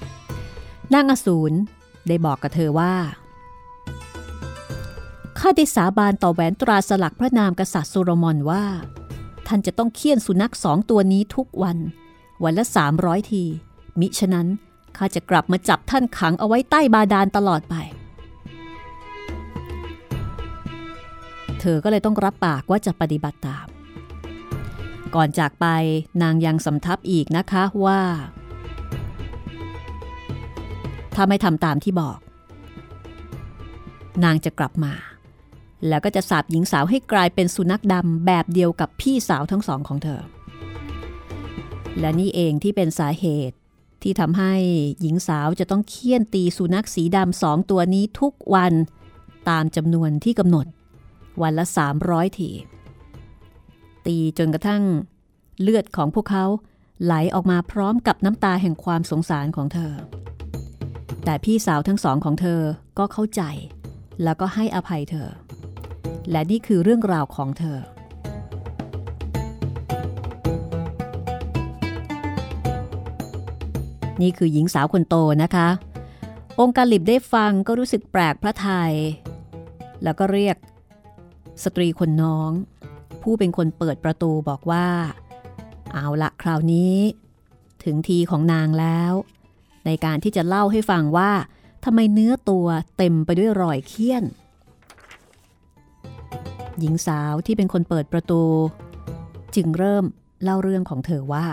[0.94, 1.58] นางอสูร
[2.08, 2.94] ได้บอกกับเธอว่า
[5.46, 8.64] ข้าได้สาบานต่อแหวนตราสลักพระนามกษัตริย์โซโลมอนว่า
[9.48, 11.78] ท่านจะต้องเคี่ยนสุนัขสองตัวนี้ทุกวัน
[12.44, 13.44] วันละสามร้อยที
[14.00, 14.48] มิฉะนั้น
[14.98, 17.76] ข้าจะกลับมาจับท่านขังเอาไว้ใต้บาดาลตลอดไป
[21.60, 23.68] เธอก็เลยต้องรับปากว่าจะปฏิบัติตาม
[25.16, 25.66] ก่อนจากไป
[26.22, 28.02] นางยังสำทับอีกนะคะว่า
[31.16, 32.20] ถ้าไม่ทำตามที่บอก
[34.24, 34.94] นางจะกลับมา
[35.88, 40.22] แล้วก็จะสาบหญิงสาวให้กลายเป็นสุนัขดำแบบเดียวกับพี่สาวทั้งสองของเธอ
[42.00, 43.58] และนี่เองที่เป็นสาเหตุ
[44.02, 44.54] ที่ทำให้
[45.02, 48.74] หญิงสาวจะต้องเคี่ยนตีสุนัขสีดำสองตัวนี้ทุกวัน
[49.50, 50.66] ตามจำนวนที่กำหนด
[51.42, 51.66] วันละ
[52.02, 52.50] 300 ที
[54.06, 54.84] ตีจนกระทั่ง
[55.62, 56.46] เลือดของพวกเขา
[57.04, 59.94] ไหลออกมาพร้อมกับน้ำตาแห่งความสงสารของเธอ
[61.26, 62.62] แต่พี่สาวทั้งสองของเธอ
[63.00, 63.42] ก็เข้าใจ
[64.24, 65.30] แล้วก็ให้อภัยเธอ
[66.32, 67.80] และนี่คือเรื่องราวของเธอ
[74.22, 75.70] นี่คือหญิงสาวคนโตนะคะ
[76.60, 78.94] องค์การลิบได้ฟังก็รู้สึกแปลกพระไทย
[80.04, 80.58] แล้วก็เรียก
[81.64, 82.52] สตรีคนน้อง
[83.22, 84.88] ผู้เป็นคนเปิดประตูบอกว่า
[85.94, 86.98] เอาละคราวนี้
[87.84, 89.14] ถึงทีของนางแล้ว
[89.86, 91.32] ในการที่จะเล่าให้ฟังว่า
[91.86, 94.24] ทำไมเนื้อตัวเต็มไปด้วยรอยเคี้ยน
[96.80, 98.44] หญิงสาวที่เป็นคนเปิดประตู
[99.56, 100.06] จึงเริ่ม
[100.44, 101.48] เล่าเรื่องของเธอว่า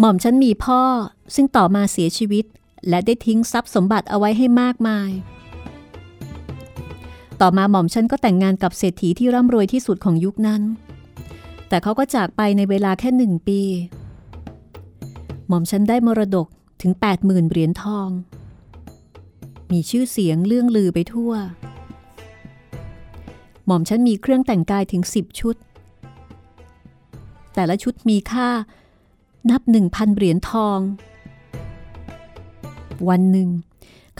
[0.00, 0.82] หม่อมฉันมีพ่อ
[1.34, 2.44] ซึ่งต่อมาเสียชีวิต
[2.88, 5.10] และได้ทิ้งทรัพย์สมบัติเอาไว้ให้มากมาย
[7.40, 10.62] ต่อมาหม่อมฉันก็แต่งงานกับเศรษฐีที่ร่ำรวยที่สุดของยุคนั้น
[11.68, 13.60] แต่เขาก็จากไปในเวลาแค่หนึ่งปี
[15.48, 16.46] หม่อมฉันได้มรดก
[16.82, 16.92] ถึง
[17.22, 18.08] 80,000เหรียญทอง
[19.72, 21.32] มีชื่อเสียงเรื่องลือไปทั่ว
[23.66, 25.56] หม่อมฉันมีเครื่องแต่งกายถึง10ชุด
[27.54, 28.48] แต่ละชุดมีค่า
[29.50, 30.78] นับหนึ่งพันเหรียญทอง
[33.08, 33.48] วันหนึ่ง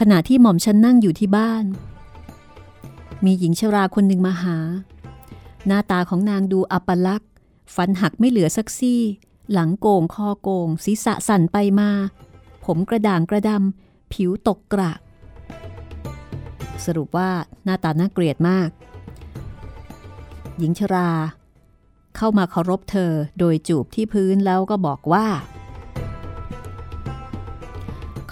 [0.01, 1.65] ขณะที่หม่อมฉันนั่งอยู่ที่บ้าน
[3.25, 4.57] มีหญิงชราคนหนึ่งมาหา
[5.67, 7.31] หน้าตาของนางดูอัปลักษ์
[7.75, 9.03] ฟันหักไม่เหลือสักซี่
[9.53, 11.91] หลังโก่งคอโก่งศีรษะสั่นไปมา
[12.65, 14.93] ผมกระด่างกระดำ ผิวตกกระ
[16.85, 17.31] สรุปว่า
[17.65, 18.69] หน้าตาน่าเกลียดมาก
[20.59, 21.11] หญิงชรา
[22.17, 25.27] เข้ามาเคารพเธอโดยจูบที่พื้นแล้วก็บอกว่า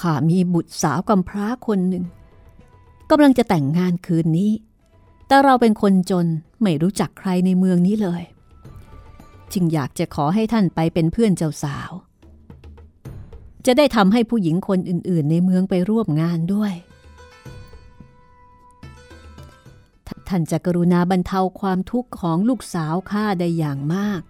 [0.00, 2.04] ข้ามีบุตรสาวกำพร้าคนหนึ่ง
[3.11, 4.52] กำลังจะแต่งงานคืนนี้
[5.26, 6.26] แต่เราเป็นคนจน
[6.62, 8.22] ไม่รู้จักใครในเมืองนี้เลย
[9.52, 11.90] จึงอยากจะขอให้ท่านไปเป็นเพื่อนเจ้าสาว
[13.66, 16.72] จะได้ทำให้ผู้หญิงคนอื่น ๆ ในเมืองไปร่วมงานด้วย
[20.29, 24.21] ท่านจะกรุณาบรรเทาความทุกข์ของลูกสาวข้าได้อย่างมาก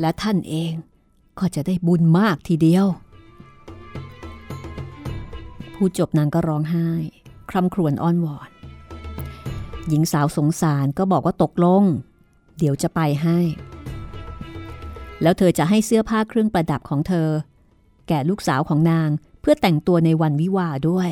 [0.00, 0.72] และท่านเอง
[1.38, 2.86] ก็จะได้บุญมากทีเดียว
[5.74, 6.88] ผู้จบนางก็ร้องไห้
[7.50, 8.50] คร่ำครวญอ้อนวอน
[9.88, 11.82] หญิงสาวสงสารก็บอกว่าตกลง
[12.58, 13.38] เดี๋ยวจะไปให้
[15.22, 17.28] แล้วเธอจะให้เสื้อผ้าเครื่องประดับของเธอ
[18.08, 19.08] แก่ลูกสาวของนาง
[19.40, 21.10] เพื่อแต่งตัวในวันวิวาด้วย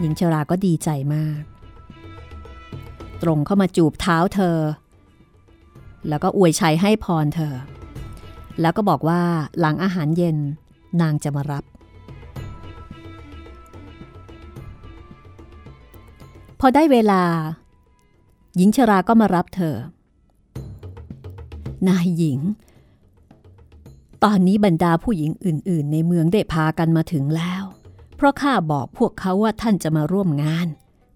[0.00, 1.42] หญิงชราก็ดีใจมาก
[3.22, 4.58] ตรงเข้ามาจูบเท้าเธอ
[6.08, 7.54] แล้วก็อวยชัยให้พรเธอ
[8.60, 9.22] แล้วก็บอกว่า
[9.60, 10.36] หลังอาหารเย็น
[11.00, 11.64] นางจะมารับ
[16.60, 17.22] พอได้เวลา
[18.56, 19.76] หญิงชราก็มารับเธอ
[21.88, 22.38] นายหญิง
[24.24, 27.64] ตอนนี้บรรดาผู้หญิงอื่น ๆ ในเมืองได้พากันมาถึงแล้ว
[28.16, 30.68] เพราะข้าบอกพวกเขาว่าท่านจะมาร่วมงาน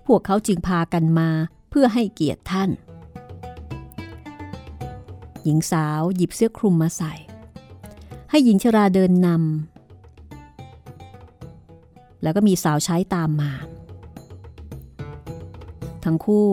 [0.06, 1.28] พวกเขาจึงพากันมา
[1.70, 2.70] เพื่อให้เกียรติท่าน
[5.42, 7.14] หญิงสาวหยิบเสื้อคลุมมาใส่
[8.30, 13.52] ให้หญิงชราเดินนำแล้วก็มีสาวใช้ตามมา
[16.04, 16.46] ทั้งคู่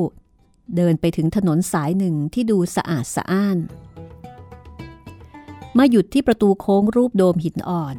[0.76, 3.58] เดินไปถึงถนนสายหนึ่งที่ดูสะอาดสะอ้าน
[5.78, 7.96] มาหยุดที่ประตูโค้งรูปโดมหินอ่อน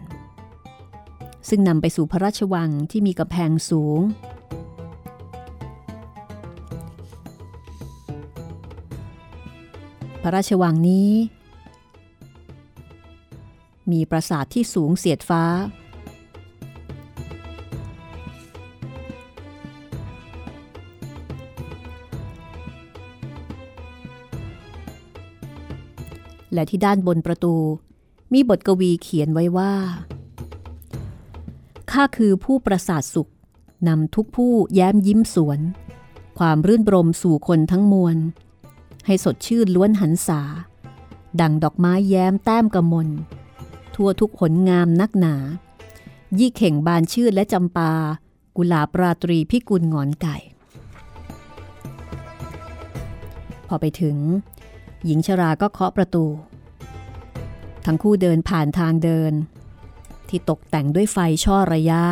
[1.48, 4.00] ซึ่งนำไปสู่พระราชวังที่มีกำแพงสูง
[10.22, 11.12] พระราชวังนี้
[13.92, 15.44] มีปราสาทที่สูงเสียดฟ้า
[26.54, 27.54] และที่ด้านบนประตู
[28.32, 29.72] มีบทกวีเขียนไว้ว่า
[32.00, 33.30] ข้าคือผู้ประสาทสุข
[33.88, 35.60] นำทุกผู้แย้มยิ้มสวน
[36.38, 38.16] ความรื่นรมสู่คนทั้งมวล
[39.06, 40.40] ให้สดชื่นล้วนหันษา
[41.40, 43.08] ดังดอกไม้แย้มแต้มกระมล
[43.94, 45.34] ทั่วทุกหนงามนักหนา
[46.38, 47.92] ยี่เข่งบานชื่นและจำปา
[48.56, 50.36] กุหลาบราตรีพิกุลงอนไก่
[53.68, 54.16] พอไปถึง
[55.04, 56.24] หญิงชราก็เคาะประตู
[57.84, 59.34] ทั้งคู่เดินผ่านทางเดิน
[60.30, 62.02] ที่ตกแต่งด้วยไฟช่อระยะ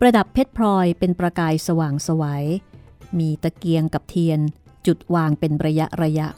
[0.00, 2.44] ประดับเพชรพลอยเป็นประกายสว่างสวยัย
[3.18, 4.40] มีตะเกียงกับเทียน
[4.86, 6.28] จุดวางเป็นระยะระยะ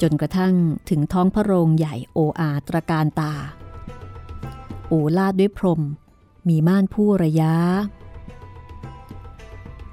[0.00, 0.54] จนกระทั่ง
[0.90, 3.32] ถึงท้องพระโรงใหญ่โออาตระการตา
[4.88, 5.82] โอลาดด้วยพรม
[6.48, 7.54] มีม่านผู้ระยะ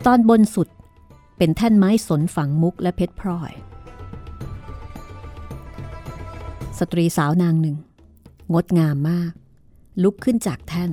[0.05, 0.67] ตอนบนสุด
[1.37, 3.51] เป็นแท่นไม้สนฝังมุกและเพชรพลอย
[6.79, 7.77] สตรีสาวนางหนึ่ง
[8.53, 9.31] งดงามมาก
[10.03, 10.91] ลุกขึ้นจากแท่น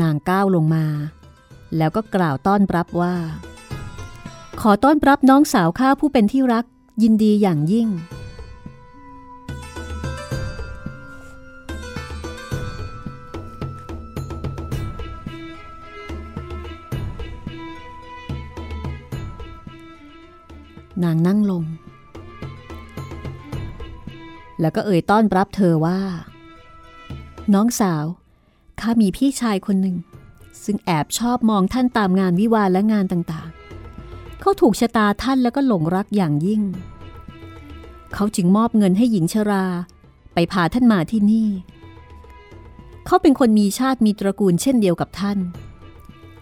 [0.00, 0.86] นางก้าวลงมา
[1.76, 3.14] แล้วก็กล่าวต้อนรับว่า
[4.60, 6.64] ขอต้อนรับน้องสาวข้าผู้เป็นที่รัก
[7.02, 7.88] ยินดีอย่างยิ่ง
[21.04, 21.64] นางนั่งลง
[24.60, 26.00] แล้วก็เอ่ยต้อนรับเธอว่า
[27.54, 28.04] น้องสาว
[28.80, 29.96] ข้ามีพี่ชายคนหนึ่ง
[30.64, 36.62] ซึ่งแอบชอบมองท่านตามงานวิวาและงานต่างๆ เขาถูกชะตาท่านแล้วก็หลงรักอย่างยิ่ง
[38.14, 39.64] เขาจึงมอบเงินให้หญิงชรา
[40.34, 41.48] ไปพาท่านมาที่นี่
[43.06, 45.38] เขาเป็นคนมีชาติมีตระกูลเช่นเดียวกับท่าน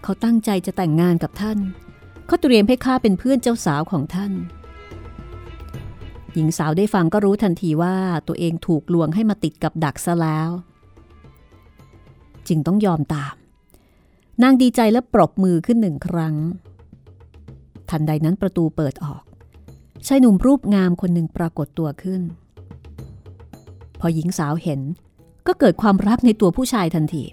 [0.03, 1.57] เขาตั้งใจจะแต่งงานกับท่าน
[2.27, 4.31] เขาเตรียมให้ข้าเป็นเพื่อนเจ้าสาวของท่าน
[6.37, 7.95] หญิงสาวได้ฟังก็รู้ทันทีว่า
[8.27, 10.49] ตัวเองถูกลวงให้มาติดกับดักซะแล้ว
[12.47, 13.35] จึงต้องยอมตาม
[14.43, 16.35] นางดีใจและปรบมือขึ้นหนึ่งครั้ง
[17.89, 19.23] ทันใดนั้นประตูเปิดออก
[20.07, 22.21] ชายหนุ่มรูปงามคนหนึ่งปรากฏตัวขึ้น
[23.99, 24.81] พอหญิงสาวเห็น
[25.47, 27.23] ก็เกิดความรักในตัวผู้ชายทันที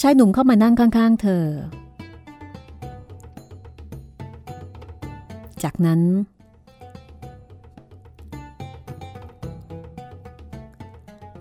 [0.00, 1.44] ชายหนุ่มเข้ามานั่งข้างๆ เธอ
[5.62, 6.00] จากนั้น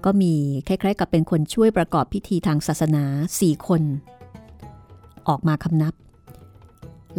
[0.05, 0.33] ก็มี
[0.67, 3.03] คล้ายๆกับเป็นคนช่วยประกอบพิธีทางศาสนา
[3.39, 3.81] สี่คน
[5.27, 5.93] ออกมาคำนับ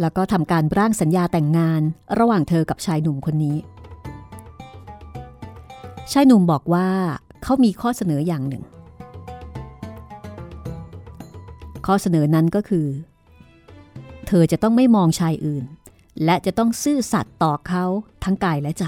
[0.01, 1.81] แล้วก็ทำการร่างสัญญาแต่งงาน
[2.19, 3.57] ระหว่างเธอกับชายหนุ่มคนนี้
[6.11, 6.87] ชายหนุ่มบอกว่า
[7.43, 8.63] เขามีข้อเสนออย่างหนึ่ง
[11.85, 12.87] ข้อเสนอนั้นก็คือ
[14.27, 15.65] เธอจะต้องไม่มองชายอื่น
[16.25, 17.85] และจะต้องซื่อสัตย์ต่อเขา
[18.23, 18.85] ทั้งกายและใจ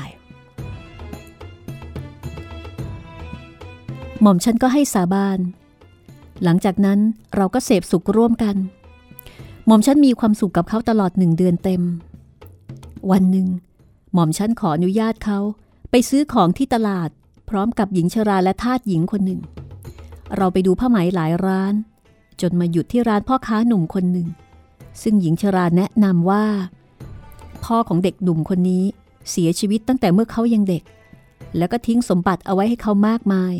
[4.26, 5.39] หม่อมฉันก็ให้สาบาน
[6.43, 6.99] หลังจากนั้น
[7.36, 8.55] เราก็เสพสุขร่วมกัน
[9.65, 11.82] หม่อมฉันมีความสุขกับเขาตลอดหนึ่งเดือนเต็ม
[13.11, 13.47] วันหนึ่ง
[14.13, 15.39] หม่อมฉันขออนุญาตเขา
[15.91, 17.09] ไปซื้อของที่ตลาด
[17.49, 19.41] พร้อมกับหญิงชราและทาสหญิงคนหนึ่ง
[20.36, 21.74] เราไปดูผ้าไหมหลายร้าน
[22.41, 24.28] จนมาหยุดที่ร้านพ่อค้าหนุ่มคนหนึ่ง
[25.01, 26.45] ซึ่งหญิงชราแนะนำว่า
[27.65, 28.84] พ่อของเด็กหนุ่มคนนี้
[29.32, 30.84] เสียชีวิตตั้งแต่เมื่อเขายังเด็ก
[31.57, 33.55] แล้วก็ทิ้งสมบัติเอาไว้ให้เขามากมาย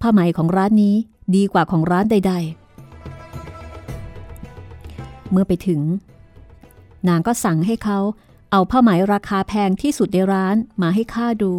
[0.00, 0.94] ผ้าไหมของร้านนี้
[1.36, 2.34] ดีกว่าของร้านใด
[4.42, 5.80] ๆ เมื่อไปถึง
[7.08, 7.98] นางก็สั่งให้เขา
[8.50, 11.54] เอาผ้าไหมราคาแพงที่สุดในร้านมาให้ข้าดู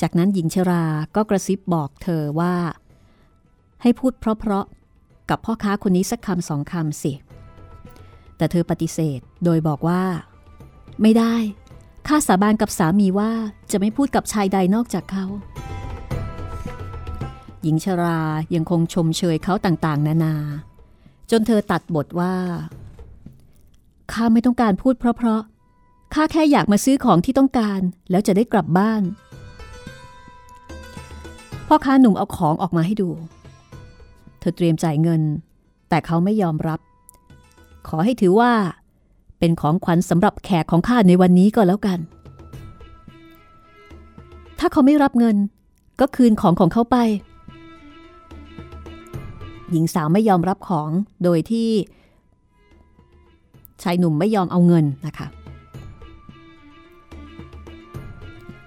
[0.00, 0.84] จากนั้นหญิงชรา
[1.16, 2.54] ก็กระซิบบอกเธอว่า
[3.82, 7.12] ให้พูดเพราะๆกับพ่อค้าคนนี้สักคำสองคำสิ
[8.36, 10.02] แต่เธอปฏิเสธโดยบอกว่า
[11.02, 11.34] ไม่ได้
[12.08, 13.32] ข้าสาบานกับสามีว่า
[13.70, 15.26] จะไม่พูดกับชายใดนอกจากเขา
[17.62, 18.20] หญิงชรา
[18.54, 20.34] ยังคงชมเชยเขาต่างๆ นานา
[21.30, 22.34] จนเธอตัดบทว่า
[24.12, 27.80] ข้าไม่ต้องการพูดเพราะๆ ข้าแค่อยากมาซื้อของที่ต้องการ
[28.10, 29.02] แล้วจะได้กลับบ้าน
[31.66, 33.10] พ่อค้าหนุ่มเอาของออกมาให้ดู
[34.40, 35.22] เธอเตรียมจ่ายเงิน
[35.88, 36.80] แต่เขาไม่ยอมรับ
[37.88, 38.52] ขอให้ถือว่า
[39.40, 41.98] เป็นของขวัญสำหรับแขกของข้าในวันนี้ก็แล้วกัน
[44.58, 45.36] ถ้าเขาไม่รับเงิน
[46.00, 46.96] ก็คืนของของเขาไป
[49.70, 50.90] หญิงสาวไม่ยอมรับของ
[51.24, 51.68] โดยที่
[53.82, 55.26] ชายหนุ่มไม่ยอมเอาเงินนะคะ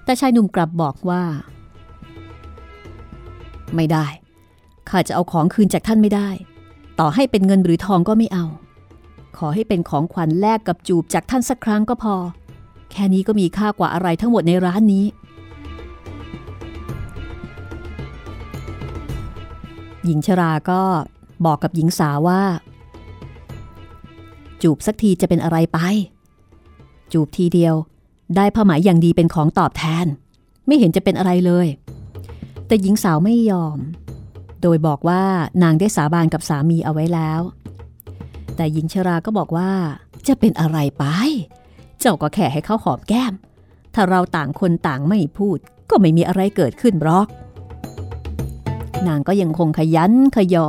[0.06, 1.24] แต่ชายหนุ่มกลับบอกว่า
[3.76, 4.06] ไม่ได้
[4.90, 6.30] ข้าจะเอาของคืนจากท่านไม่ได้
[7.00, 8.46] ต่อให้เป็นเงินหรือทองก็ไม่เอา
[9.38, 12.16] ขอให้เป็นของขวัญแลกกับจูบจากท่านสักครั้งก็พอ
[12.92, 15.06] แค่นี้ก็มีค่ากว่าอะไรทั้งหมดในร้านนี้
[20.06, 20.82] หญิงชราก็
[21.46, 22.42] บอกกับหญิงสาวว่า
[24.62, 25.80] จูบสักทีจะเป็นอะไรไป
[27.12, 27.76] จูบทีเดียว
[28.36, 30.06] ได้ผ้าไหมอย่างดีเป็นของตอบแทน
[30.68, 31.68] ไม่เห็นจะเป็นอะไรเลย
[32.68, 33.78] แต่หญิงสาวไม่ยอม
[34.62, 35.24] โดยบอกว่า
[35.64, 37.42] นางได้สาบานกับสามีเอาไว้แล้ว
[38.56, 39.72] แต่หญิงชราก็บอกว่า
[40.28, 41.06] จะเป็นอะไรไป
[42.00, 43.34] เจ้าก็แค่ให้เขาหอมแก้ม
[43.94, 45.58] ถ้าเราต่างคนต่างไม่พูด
[45.90, 47.28] ก็ไม่มีอะไรเกิดขึ้นหรอก
[49.08, 50.68] นางก็ยังคงขยันขยอ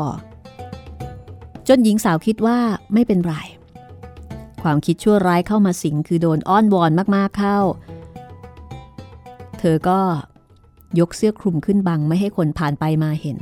[1.68, 2.58] จนหญิงสาวคิดว่า
[2.92, 3.34] ไม่เป็นไร
[4.62, 7.58] ความคิดชั่วร้ายเข้ามาสิงคือโดนอ้อนวอนมากๆเข้า
[9.58, 10.00] เธอก็
[10.98, 13.38] ยกเสื้อคลุมขึ้นบังไม่ให้คนผ่านไปมาเห็น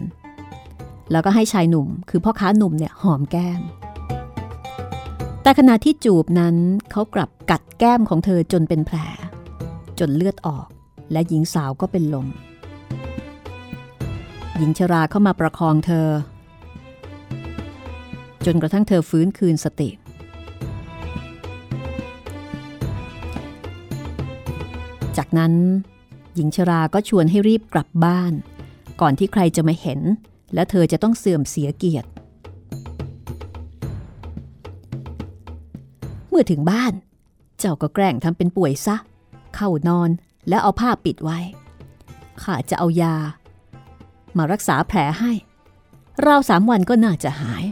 [1.11, 3.61] แล้วก็ให้ชายหนุ่ม คือพ่อค้าหนุ่มเนี่ยหอมแก้ม
[5.43, 6.57] แต่ขณะที่จูบนั้น
[6.91, 8.97] เขากลับกัดแก้มของเธอจนเป็นแผล
[9.99, 10.67] จนเลือดออก
[11.13, 12.27] และหญิงสาวก็เป็นลม
[14.57, 16.09] หญิงชราเข้ามาประคองเธอ
[18.47, 19.91] จนกระทั่งเธอฟื้นคืนสติ
[25.17, 25.53] จากนั้น
[26.35, 28.33] หญิงชราก็ชวนให้รีบกลับบ้าน
[29.01, 30.01] ก่อนที่ใครจะมาเห็น
[30.55, 32.09] และเธอจะต้องเสื่อมเสียเกียรติ
[36.33, 36.93] เมื่อถึงบ้าน
[37.59, 38.97] เจ้าก็แกล้งทำเป็นป่วยซะ
[39.57, 40.11] เข้านอน
[40.49, 41.39] แล้วเอาผ้าปิดไว้
[42.43, 43.17] ข้าจะเอายา
[44.37, 45.33] มารักษาแผลให้
[46.27, 47.65] ราวสามวันก็น่าจะหาย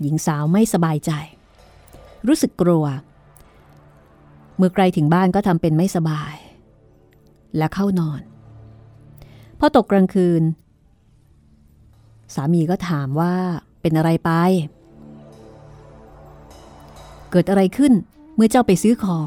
[0.00, 1.12] หญิงสาวไม่สบายใจ
[2.26, 2.84] รู้สึกกลัว
[4.56, 6.34] เมื่อไกลถึงบ้านก็ทำเป็นไม่สบาย
[7.56, 8.20] และเข้านอน
[9.58, 10.44] พอตกกลางคืน
[12.34, 13.34] สามีก็ถามว่า
[13.80, 14.30] เป็นอะไรไป
[17.30, 17.92] เกิดอะไรขึ้น
[18.34, 19.26] เมื่อเจ้าไปซื้อของ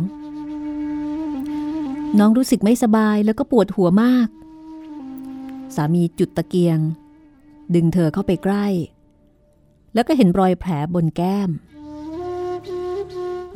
[2.19, 4.27] น้องรู้สึกไม่สบายแล้วก็ปวดหัวมาก
[5.75, 6.79] สามีจุดตะเกียง
[7.75, 8.67] ดึงเธอเข้าไปใกล้
[9.93, 11.49] แล้วก็เห็นรอยแผลบนแก้ม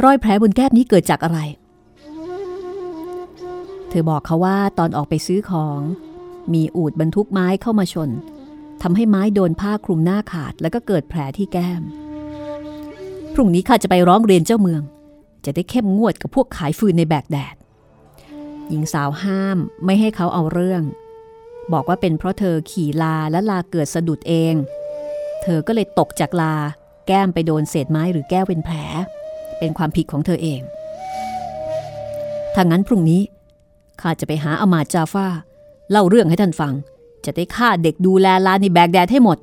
[0.04, 1.40] รอยแผลบนแก้มนี้เกิดจากอะไร
[3.90, 5.80] เธอบอกเขาว่าตอนออกไปซื้อของ
[6.54, 8.10] มีอูดบรรทุกไม้เข้ามาชน
[8.82, 11.82] ทำให้ไม้โดนผ้าคลุมหน้าขาดแล้วก็เกิดแผลที่แก้ม
[13.34, 14.82] พรุ่งนี้ข้าจะไปร้องเรียนเจ้าเมือง
[15.46, 17.56] จะได้เข้มงวดกับพวกขายฟืนในแบกแดด
[18.70, 20.84] หญิงสาวห้ามไม่ให้เขาเอาเรื่อง
[21.74, 24.54] บอกว่าเป็นเพราะเธอขี่ลาและลาเกิดสะดุดเอง
[25.42, 26.56] เธอก็เลยตกจากลา
[27.08, 28.76] แก้มไปโดนเศษไม้หรือแก้วเป็นแผล
[29.60, 30.62] เป็นความผิดของเธอเอง
[32.54, 33.22] ถ้างั้นพรุ่งนี้
[34.02, 35.28] ข้าจะไปหาอามาจาฟา
[35.92, 36.74] เล่าเรื่องให้ท่านฟัง
[37.28, 39.38] จะได้ฆ่าเด็กดูแลลานในแบกแดดให้หมด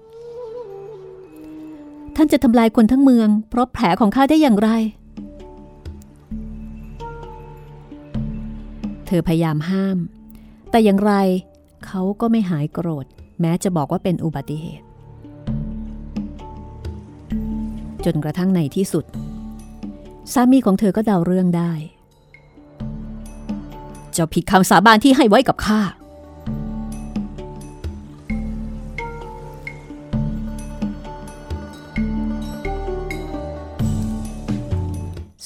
[2.16, 4.70] ท่านจะทำลายคนทั้งเมือง เพราะแผลของข้าได้อย่างไร
[9.06, 9.98] เธอพยายามห้าม
[10.70, 11.12] แต่อย่างไร
[11.86, 13.06] เขาก็ไม่หายโกรธ
[13.40, 14.86] แม้จะบอกว่าเป็นอุบัติเหตุ
[18.04, 19.04] จนกระทั่งในที่สุด
[20.32, 21.72] สามีของเธอก็เดาเรื่องได้
[24.12, 25.80] เจ้าผิดคำสาบานที่ให้ไว้กับข้า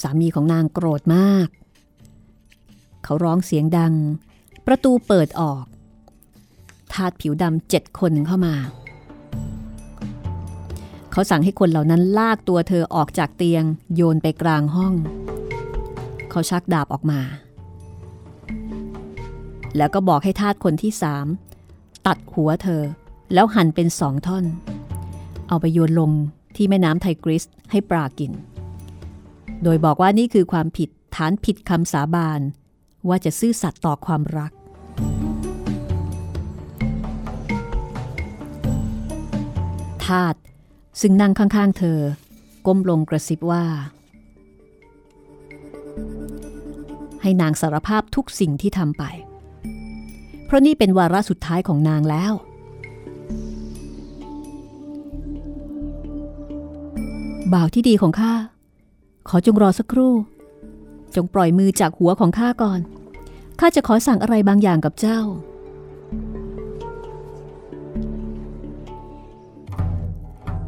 [0.01, 1.49] สามีของนางโกรธมาก
[3.05, 3.94] เขาร้องเสียงดัง
[4.66, 5.64] ประตูเปิดออก
[6.92, 8.55] ทาสผิวดำเจ็ดคนเข้ามา
[11.12, 14.94] เขาสั่งให้คนเหล่านั้นลากตัวเธอออกจากเตียงโยนไปกลางห้อง
[16.30, 17.20] เขาชักดาบออกมา
[19.76, 21.26] แล้วก็บอกให้ทาสคนที่สาม
[22.07, 22.82] ตัดหัวเธอ
[23.34, 24.44] แล้วหั่นเป็นสองท่อน
[25.49, 26.11] เอาไปโยนลง
[26.57, 28.32] ที่แม่น้ำไทกริสให้ปลากิน
[29.63, 32.41] โดยบอกว่านี่คือความผิดฐานผิดคำสาบาน
[33.09, 34.53] ว่าจะซื่อสัตย์ต่อความรัก
[40.07, 40.35] ทาต
[41.01, 41.99] ซึ่งนั่งข้างๆ เธอ
[42.67, 43.65] ก้มลงกระซิบว่า
[47.23, 49.05] ให้นางสารภาพทุกสิ่งที่ทำไป
[50.45, 52.33] เพราะนี่เป็นวาระสุดท้ายของนางแล้ว
[57.53, 58.33] บ่าวที่ดีของข้า
[59.29, 60.14] ขอจงรอสักครู่
[61.14, 62.81] จงปล่อยมือจากหัวของข้าก่อน
[63.61, 65.20] ข้าจะขอสั่งอะไรบางอย่างกับเจ้า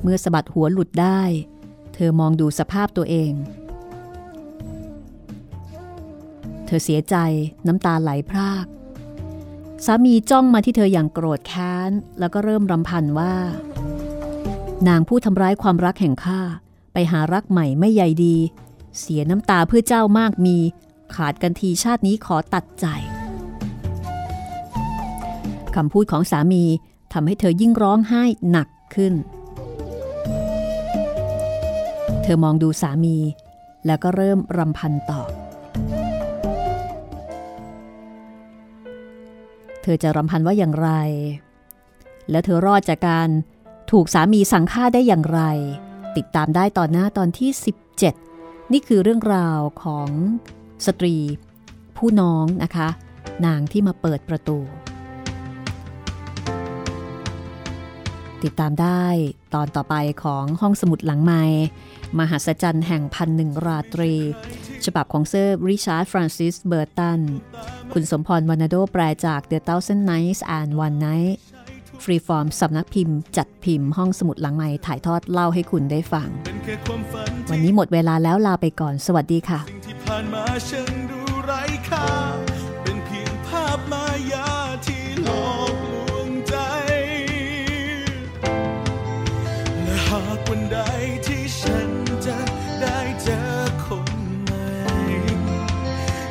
[0.02, 1.22] เมื่อสะบัดหัวหลุดได้
[1.94, 3.32] เธอมองดูสภาพตัวเอง
[6.66, 7.16] เธอเสียใจ
[7.66, 8.66] น้ำตาไหลพราก
[9.84, 13.34] สามีจ้องมาที่เธออย่างโกรธแค้น แล้วก็เริ่มรำพันว่า
[14.88, 16.40] นางผู้ทำร้ายความรักแห่งข้า
[16.92, 18.36] ไปหารักใหม่ไม่ใยดี
[18.98, 20.56] เสียน้ำตาเพื่อเจ้ามากมี
[21.14, 22.86] ขาดกันทีชาตินี้ขอตัดใจ
[25.74, 26.64] คำพูดของสามี
[27.12, 29.14] ทำให้เธอยิ่งร้องไห้หนักขึ้น
[32.22, 33.16] เธอมองดูสามี
[33.86, 35.22] แล้วก็เริ่มรำพันต่อ
[39.82, 40.90] เธอจะรำพันว่าอย่างไร
[42.30, 43.28] และเธอรอดจากการ
[43.90, 45.40] ถูกสามีสั่งฆ่าได้อย่างไร
[46.16, 47.50] ติดตามได้ตอนหน้าตอนที่
[48.12, 50.08] 17 นี่คือเรื่องราวของ
[50.86, 51.16] สตรี
[51.96, 52.88] ผู้น้องนะคะ
[53.46, 54.58] นางที่มาเปิดประตู
[58.42, 59.04] ติดตามได้
[59.54, 61.42] ตอนต่อไปของห้องสมุดหลังไม้
[62.18, 64.12] มหัศจรรย์แห่งพันหนึ่งราตรี
[64.84, 67.20] ฉบับของเซอร์ริชาร์ดฟรานซิสเบอร์ตัน
[67.92, 71.36] คุณสมพรวาร์นาโดแปลจาก The Thousand Nights and One Night
[72.04, 76.28] ฟรีฟอร์มสำนักพิมพ์ จัดพิมพ์ห้องสมุดหลังไมค์ถ่ายทอดเล่าให้คุณได้ฟัง
[76.90, 82.08] วันวันนี้หมดเวลาแล้วลาไปก่อน สวัสดีค่ะที่ผ่านมาฉันดูไร้ค่า
[82.82, 84.50] เป็นเพียงภาพมายา
[84.86, 86.56] ที่หลอกลวงใจ
[89.84, 90.78] และหากวันใด
[91.26, 91.90] ที่ฉัน
[92.26, 92.38] จะ
[92.80, 93.40] ได้เจอ
[93.84, 94.64] คนใหม่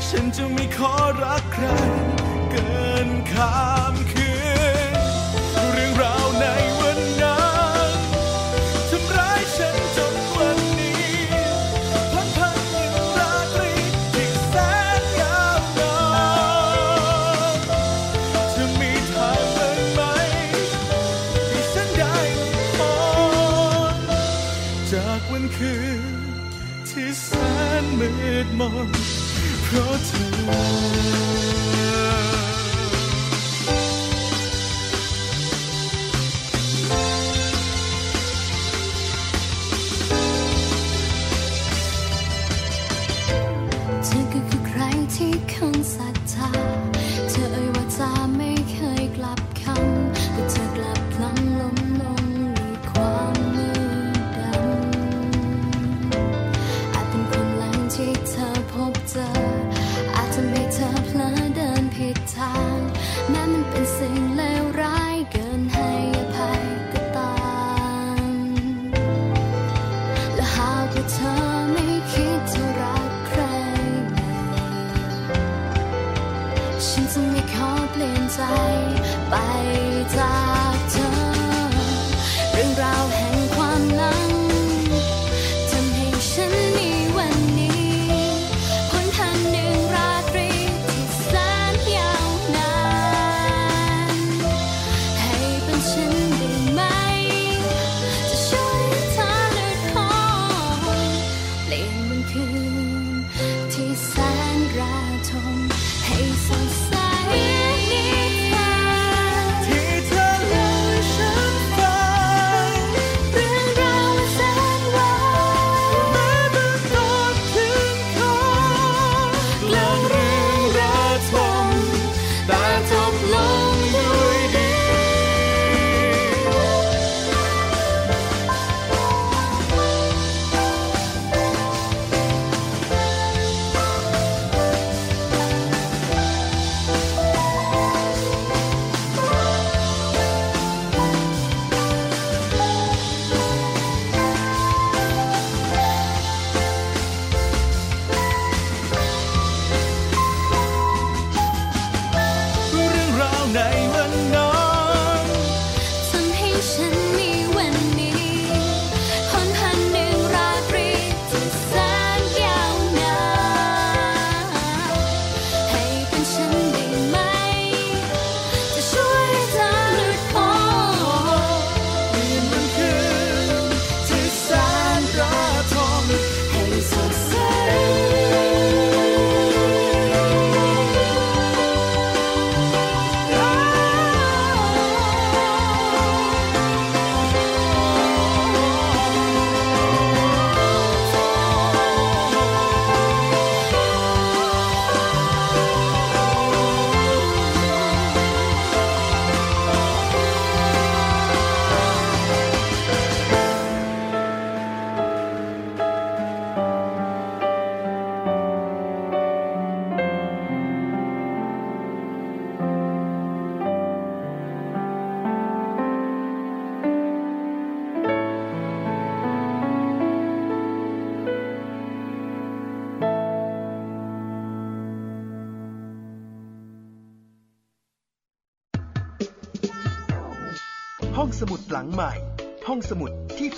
[0.08, 0.94] ฉันจะไม่ขอ
[1.24, 1.66] รักใคร
[2.52, 3.79] เกินคำ